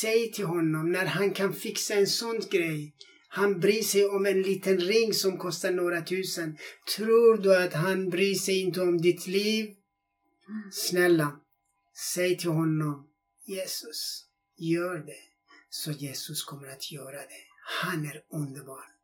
Säg 0.00 0.32
till 0.32 0.44
honom 0.44 0.92
när 0.92 1.06
han 1.06 1.34
kan 1.34 1.54
fixa 1.54 1.94
en 1.94 2.06
sån 2.06 2.40
grej. 2.50 2.94
Han 3.28 3.60
bryr 3.60 3.82
sig 3.82 4.04
om 4.04 4.26
en 4.26 4.42
liten 4.42 4.78
ring 4.78 5.14
som 5.14 5.38
kostar 5.38 5.70
några 5.70 6.02
tusen. 6.02 6.58
Tror 6.96 7.36
du 7.36 7.56
att 7.56 7.72
han 7.72 8.10
bryr 8.10 8.34
sig 8.34 8.60
inte 8.60 8.80
om 8.80 8.98
ditt 9.00 9.26
liv? 9.26 9.74
Snälla, 10.72 11.40
säg 12.14 12.38
till 12.38 12.50
honom 12.50 13.06
Jesus, 13.46 14.24
gör 14.56 14.98
det. 14.98 15.22
Så 15.70 15.92
Jesus 15.92 16.44
kommer 16.44 16.68
att 16.68 16.92
göra 16.92 17.16
det. 17.16 17.44
Han 17.82 18.06
är 18.06 18.22
underbar. 18.30 18.99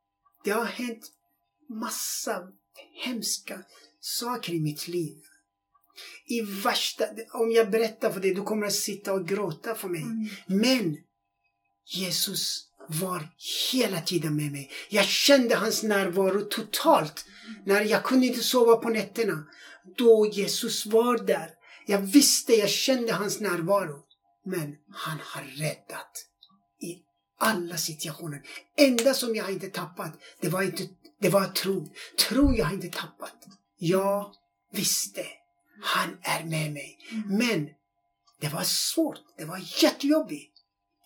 Det 0.46 0.52
har 0.52 0.64
hänt 0.64 1.10
massa 1.68 2.42
hemska 3.04 3.62
saker 4.00 4.52
i 4.52 4.60
mitt 4.60 4.88
liv. 4.88 5.16
I 6.26 6.40
värsta, 6.40 7.04
om 7.32 7.52
jag 7.52 7.70
berättar 7.70 8.12
för 8.12 8.20
dig, 8.20 8.34
du 8.34 8.42
kommer 8.42 8.66
att 8.66 8.72
sitta 8.72 9.12
och 9.12 9.28
gråta 9.28 9.74
för 9.74 9.88
mig. 9.88 10.02
Mm. 10.02 10.28
Men 10.46 10.96
Jesus 11.86 12.68
var 12.88 13.28
hela 13.72 14.00
tiden 14.00 14.36
med 14.36 14.52
mig. 14.52 14.70
Jag 14.88 15.04
kände 15.04 15.54
hans 15.54 15.82
närvaro 15.82 16.40
totalt. 16.40 17.24
När 17.64 17.80
jag 17.80 18.04
kunde 18.04 18.26
inte 18.26 18.42
sova 18.42 18.76
på 18.76 18.88
nätterna. 18.88 19.46
Då 19.96 20.30
Jesus 20.32 20.86
var 20.86 21.18
där. 21.18 21.50
Jag 21.86 21.98
visste, 21.98 22.52
jag 22.52 22.70
kände 22.70 23.12
hans 23.12 23.40
närvaro. 23.40 24.02
Men 24.44 24.76
han 24.92 25.18
har 25.22 25.42
räddat 25.42 26.26
i 26.80 27.05
alla 27.38 27.76
situationer. 27.76 28.42
Enda 28.76 29.14
som 29.14 29.34
jag 29.34 29.50
inte 29.50 29.68
tappat, 29.68 30.12
det 30.40 30.48
var, 30.48 30.62
inte, 30.62 30.88
det 31.20 31.28
var 31.28 31.44
tro. 31.44 31.88
Tro 32.28 32.54
jag 32.54 32.72
inte 32.72 32.88
tappat. 32.88 33.46
Jag 33.78 34.34
visste, 34.72 35.24
han 35.82 36.18
är 36.22 36.44
med 36.44 36.72
mig. 36.72 36.98
Men 37.26 37.68
det 38.40 38.48
var 38.48 38.62
svårt, 38.62 39.18
det 39.38 39.44
var 39.44 39.60
jättejobbigt. 39.82 40.52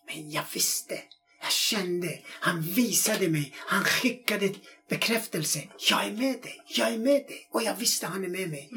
Men 0.07 0.31
jag 0.31 0.45
visste, 0.55 0.99
jag 1.43 1.53
kände, 1.53 2.19
han 2.27 2.63
visade 2.63 3.29
mig, 3.29 3.55
han 3.57 3.85
skickade 3.85 4.55
bekräftelse. 4.89 5.69
Jag 5.91 6.07
är 6.07 6.13
med 6.13 6.43
dig, 6.43 6.63
jag 6.69 6.93
är 6.93 6.99
med 6.99 7.27
dig. 7.27 7.49
Och 7.51 7.63
jag 7.63 7.77
visste 7.77 8.07
han 8.07 8.25
är 8.25 8.29
med 8.29 8.51
mig. 8.51 8.71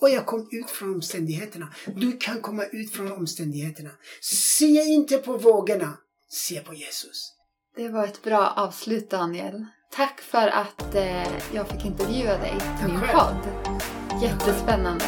Och 0.00 0.10
jag 0.10 0.26
kom 0.26 0.48
ut 0.52 0.70
från 0.70 0.94
omständigheterna. 0.94 1.74
Du 1.96 2.18
kan 2.18 2.40
komma 2.40 2.64
ut 2.64 2.92
från 2.92 3.12
omständigheterna. 3.12 3.90
Se 4.20 4.84
inte 4.84 5.18
på 5.18 5.36
vågorna, 5.38 5.98
se 6.30 6.60
på 6.60 6.74
Jesus. 6.74 7.32
Det 7.76 7.88
var 7.88 8.04
ett 8.04 8.22
bra 8.22 8.52
avslut 8.56 9.10
Daniel. 9.10 9.66
Tack 9.90 10.20
för 10.20 10.48
att 10.48 10.94
eh, 10.94 11.54
jag 11.54 11.68
fick 11.68 11.84
intervjua 11.84 12.38
dig 12.38 12.54
till 12.78 12.88
min 12.88 13.00
podd. 13.00 13.36
Jättespännande. 14.22 15.04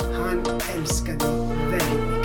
Han 0.00 0.60
älskar 0.76 1.14
dig 1.14 1.56
väldigt 1.70 2.10
mycket. 2.10 2.19